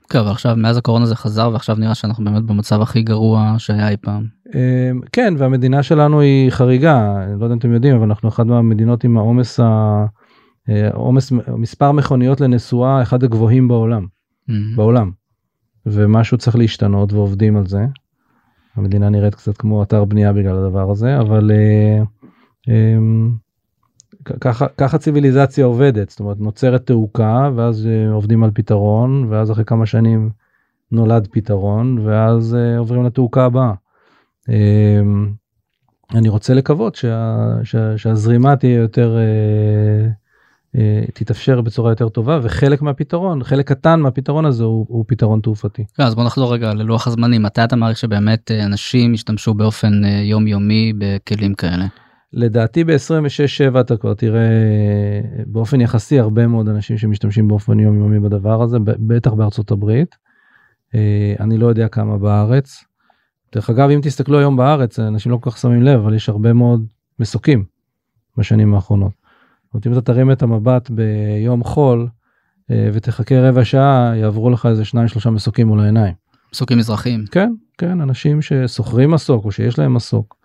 כן, 0.10 0.20
אבל 0.20 0.32
עכשיו 0.32 0.56
מאז 0.56 0.78
הקורונה 0.78 1.06
זה 1.06 1.16
חזר 1.16 1.50
ועכשיו 1.54 1.76
נראה 1.76 1.96
שאנחנו 1.96 2.26
באמת 2.26 2.44
במצב 2.44 2.82
הכי 2.82 3.02
גרוע 3.02 3.56
שהיה 3.58 3.90
אי 3.90 3.98
פעם. 3.98 4.26
אה, 4.56 4.92
כן, 5.12 5.34
והמדינה 5.38 5.84
שלנו 5.84 6.20
היא 6.20 6.50
חריגה, 6.52 7.24
אני 7.24 7.40
לא 7.40 7.46
יודע 7.46 7.54
אם 7.54 7.60
אתם 7.60 7.74
יודעים, 7.74 7.96
אבל 7.96 8.04
אנחנו 8.04 8.30
אחת 8.30 8.46
מהמדינות 8.46 9.04
עם 9.04 9.18
העומס, 9.18 9.60
ה- 9.60 9.64
אה, 9.64 10.06
עומס, 10.94 11.32
מספר 11.58 11.92
מכוניות 11.92 12.42
לנסועה 12.42 13.02
אחד 13.02 13.24
הגבוהים 13.24 13.68
בעולם, 13.68 14.06
Mhm. 14.50 14.52
בעולם. 14.76 15.12
ומשהו 15.86 16.38
צריך 16.38 16.56
להשתנות 16.56 17.14
ועובדים 17.14 17.58
על 17.58 17.68
זה. 17.68 17.86
המדינה 18.76 19.10
נראית 19.10 19.36
קצת 19.36 19.58
כמו 19.58 19.84
אתר 19.84 20.06
בנייה 20.06 20.34
בגלל 20.34 20.56
הדבר 20.58 20.92
הזה, 20.92 21.20
אבל 21.20 21.52
אה, 21.52 22.04
אה, 22.70 22.98
ככה, 24.42 24.66
ככה 24.78 24.98
ציוויליזציה 24.98 25.66
עובדת, 25.66 26.10
זאת 26.10 26.20
אומרת 26.20 26.40
נוצרת 26.40 26.86
תעוקה 26.86 27.50
ואז 27.56 27.88
אה, 27.88 28.12
עובדים 28.12 28.44
על 28.44 28.52
פתרון 28.54 29.26
ואז 29.30 29.52
אחרי 29.52 29.66
כמה 29.66 29.86
שנים 29.86 30.30
נולד 30.92 31.28
פתרון 31.32 32.00
ואז 32.00 32.56
אה, 32.56 32.78
עוברים 32.78 33.04
לתעוקה 33.04 33.46
הבאה. 33.46 33.74
אה, 34.50 35.02
אני 36.16 36.30
רוצה 36.30 36.54
לקוות 36.54 36.96
שה, 36.96 37.38
שה, 37.64 37.98
שהזרימה 37.98 38.56
תהיה 38.56 38.76
יותר, 38.76 39.18
אה, 39.18 39.22
אה, 39.22 40.10
תתאפשר 41.14 41.62
בצורה 41.62 41.92
יותר 41.92 42.10
טובה 42.10 42.40
וחלק 42.44 42.82
מהפתרון, 42.82 43.44
חלק 43.44 43.68
קטן 43.68 44.00
מהפתרון 44.00 44.46
הזה 44.46 44.64
הוא, 44.64 44.86
הוא 44.90 45.06
פתרון 45.08 45.40
תעופתי. 45.40 45.84
כן, 45.98 46.04
אז 46.04 46.16
בוא 46.16 46.24
נחזור 46.24 46.54
רגע 46.54 46.74
ללוח 46.74 47.08
הזמנים 47.08 47.44
מתי 47.44 47.64
אתה 47.64 47.76
מעריך 47.76 47.98
שבאמת 47.98 48.52
אה, 48.52 48.66
אנשים 48.66 49.14
ישתמשו 49.14 49.54
באופן 49.54 50.06
אה, 50.06 50.10
יומיומי 50.10 50.94
בכלים 50.98 51.54
כאלה. 51.54 51.86
לדעתי 52.34 52.84
ב-26-7 52.84 53.80
אתה 53.80 53.98
כבר 53.98 54.14
תראה 54.14 54.42
אה, 54.42 55.44
באופן 55.46 55.82
יחסי 55.82 56.20
הרבה 56.20 56.48
מאוד 56.48 56.70
אנשים 56.70 56.98
שמשתמשים 56.98 57.48
באופן 57.48 57.80
יומיומי 57.80 58.20
בדבר 58.20 58.62
הזה, 58.62 58.78
בטח 58.80 59.34
בארצות 59.34 59.72
הברית. 59.72 60.16
אה, 60.96 61.36
אני 61.40 61.58
לא 61.58 61.68
יודע 61.68 61.88
כמה 61.88 62.18
בארץ. 62.18 62.84
דרך 63.56 63.70
אגב, 63.70 63.90
אם 63.90 64.00
תסתכלו 64.04 64.40
היום 64.40 64.58
בארץ, 64.58 65.00
אנשים 65.00 65.32
לא 65.32 65.38
כל 65.38 65.50
כך 65.50 65.58
שמים 65.58 65.84
לב, 65.84 66.00
אבל 66.00 66.14
יש 66.14 66.30
הרבה 66.30 66.54
מאוד 66.54 66.86
מסוקים 67.20 67.64
בשנים 68.38 68.76
האחרונות. 68.76 69.25
זאת 69.76 69.86
אומרת, 69.86 69.98
אם 69.98 70.04
אתה 70.04 70.14
תרים 70.14 70.32
את 70.32 70.44
המבט 70.44 70.90
ביום 70.90 71.64
חול 71.64 72.08
אה, 72.72 72.90
ותחכה 72.94 73.50
רבע 73.50 73.66
שעה, 73.66 74.14
יעברו 74.16 74.50
לך 74.50 74.66
איזה 74.66 74.86
שניים 74.86 75.08
שלושה 75.08 75.30
מסוקים 75.30 75.68
מול 75.68 75.80
העיניים. 75.80 76.14
פסוקים 76.52 76.78
מזרחיים. 76.78 77.26
כן, 77.32 77.54
כן, 77.78 78.02
אנשים 78.02 78.42
ששוכרים 78.42 79.12
מסוק 79.12 79.46
או 79.46 79.52
שיש 79.52 79.80
להם 79.80 79.94
מסוק. 79.94 80.36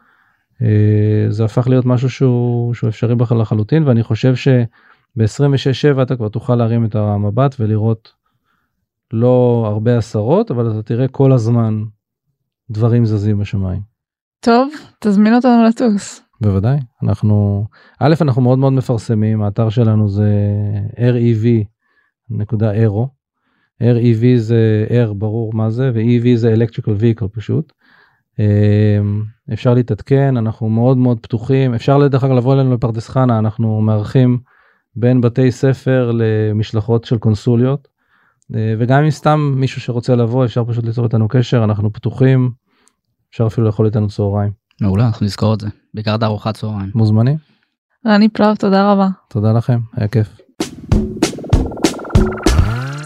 אה, 0.63 1.27
זה 1.29 1.45
הפך 1.45 1.69
להיות 1.69 1.87
משהו 1.87 2.11
שהוא, 2.11 2.75
שהוא 2.75 2.89
אפשרי 2.89 3.15
בכלל 3.15 3.41
לחלוטין, 3.41 3.83
ואני 3.83 4.03
חושב 4.03 4.35
שב-26-7 4.35 6.03
אתה 6.03 6.17
כבר 6.17 6.29
תוכל 6.29 6.55
להרים 6.55 6.85
את 6.85 6.95
המבט 6.95 7.57
ולראות 7.61 8.13
לא 9.13 9.65
הרבה 9.67 9.99
עשרות, 9.99 10.51
אבל 10.51 10.71
אתה 10.71 10.83
תראה 10.83 11.09
כל 11.09 11.33
הזמן 11.33 11.83
דברים 12.71 13.05
זזים 13.05 13.39
בשמיים. 13.39 13.81
טוב, 14.41 14.69
תזמין 15.01 15.35
אותנו 15.35 15.65
לטוס. 15.69 16.30
בוודאי, 16.41 16.79
אנחנו, 17.03 17.67
א', 17.99 18.15
אנחנו 18.21 18.43
מאוד 18.43 18.59
מאוד 18.59 18.73
מפרסמים, 18.73 19.43
האתר 19.43 19.69
שלנו 19.69 20.09
זה 20.09 20.31
rev.aero. 20.97 23.07
rev 23.83 24.37
זה 24.37 24.87
air 24.89 25.15
ברור 25.15 25.53
מה 25.55 25.71
זה, 25.71 25.91
ו-ev 25.95 26.37
זה 26.37 26.55
electrical 26.55 27.01
vehicle 27.01 27.29
פשוט. 27.33 27.73
אמ, 28.39 29.23
אפשר 29.53 29.75
להתעדכן, 29.75 30.37
אנחנו 30.37 30.69
מאוד 30.69 30.97
מאוד 30.97 31.21
פתוחים, 31.21 31.75
אפשר 31.75 32.09
דרך 32.09 32.25
אגב 32.25 32.37
לבוא 32.37 32.55
אלינו 32.55 32.75
לפרדס 32.75 33.09
חנה, 33.09 33.39
אנחנו 33.39 33.81
מארחים 33.81 34.39
בין 34.97 35.21
בתי 35.21 35.53
ספר 35.53 36.11
למשלחות 36.15 37.05
של 37.05 37.19
קונסוליות, 37.19 37.89
אה, 38.55 38.75
וגם 38.79 39.05
אם 39.05 39.11
סתם 39.11 39.55
מישהו 39.57 39.81
שרוצה 39.81 40.17
לבוא, 40.17 40.45
אפשר 40.45 40.65
פשוט 40.65 40.85
ליצור 40.85 41.05
איתנו 41.05 41.29
קשר, 41.29 41.65
אנחנו 41.65 41.93
פתוחים, 41.93 42.51
אפשר 43.31 43.47
אפילו 43.47 43.67
לאכול 43.67 43.87
איתנו 43.87 44.09
צהריים. 44.09 44.53
מעולה, 44.81 45.07
אנחנו 45.07 45.27
נזכור 45.27 45.55
את 45.55 45.61
זה. 45.61 45.69
בעיקר 45.95 46.15
את 46.15 46.23
הארוחת 46.23 46.57
צהריים. 46.57 46.91
מוזמנים? 46.95 47.37
רני 48.07 48.29
פלאב, 48.29 48.57
תודה 48.57 48.93
רבה. 48.93 49.09
תודה 49.29 49.53
לכם, 49.53 49.79
היה 49.97 50.09
כיף. 50.09 50.29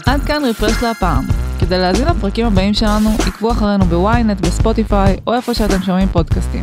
עד 0.05 0.21
כאן 0.21 0.41
רפרש 0.49 0.83
להפעם. 0.83 1.23
כדי 1.59 1.77
להאזין 1.77 2.07
לפרקים 2.07 2.45
הבאים 2.45 2.73
שלנו, 2.73 3.09
עקבו 3.27 3.51
אחרינו 3.51 3.85
בוויינט, 3.85 4.41
בספוטיפיי, 4.41 5.17
או 5.27 5.33
איפה 5.33 5.53
שאתם 5.53 5.81
שומעים 5.81 6.07
פודקאסטים. 6.07 6.61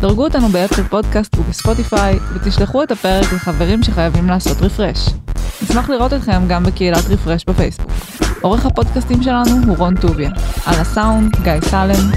דרגו 0.00 0.24
אותנו 0.24 0.48
באפל 0.48 0.82
פודקאסט 0.82 1.38
ובספוטיפיי, 1.38 2.18
ותשלחו 2.34 2.82
את 2.82 2.90
הפרק 2.90 3.32
לחברים 3.32 3.82
שחייבים 3.82 4.26
לעשות 4.26 4.62
רפרש. 4.62 5.08
נשמח 5.62 5.90
לראות 5.90 6.12
אתכם 6.12 6.42
גם 6.48 6.64
בקהילת 6.64 7.04
רפרש 7.10 7.44
בפייסבוק. 7.44 7.90
עורך 8.40 8.66
הפודקאסטים 8.66 9.22
שלנו 9.22 9.66
הוא 9.66 9.76
רון 9.76 9.96
טוביה. 9.96 10.30
על 10.66 10.74
הסאונד, 10.80 11.36
גיא 11.42 11.60
סלם. 11.60 12.10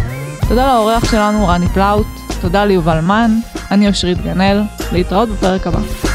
תודה 0.49 0.73
לאורח 0.73 1.11
שלנו, 1.11 1.47
רני 1.47 1.67
פלאוט. 1.67 2.30
תודה 2.41 2.65
ליובל 2.65 2.99
מן. 2.99 3.31
אני 3.71 3.87
אושרית 3.87 4.21
גנאל. 4.21 4.61
להתראות 4.91 5.29
בפרק 5.29 5.67
הבא. 5.67 6.10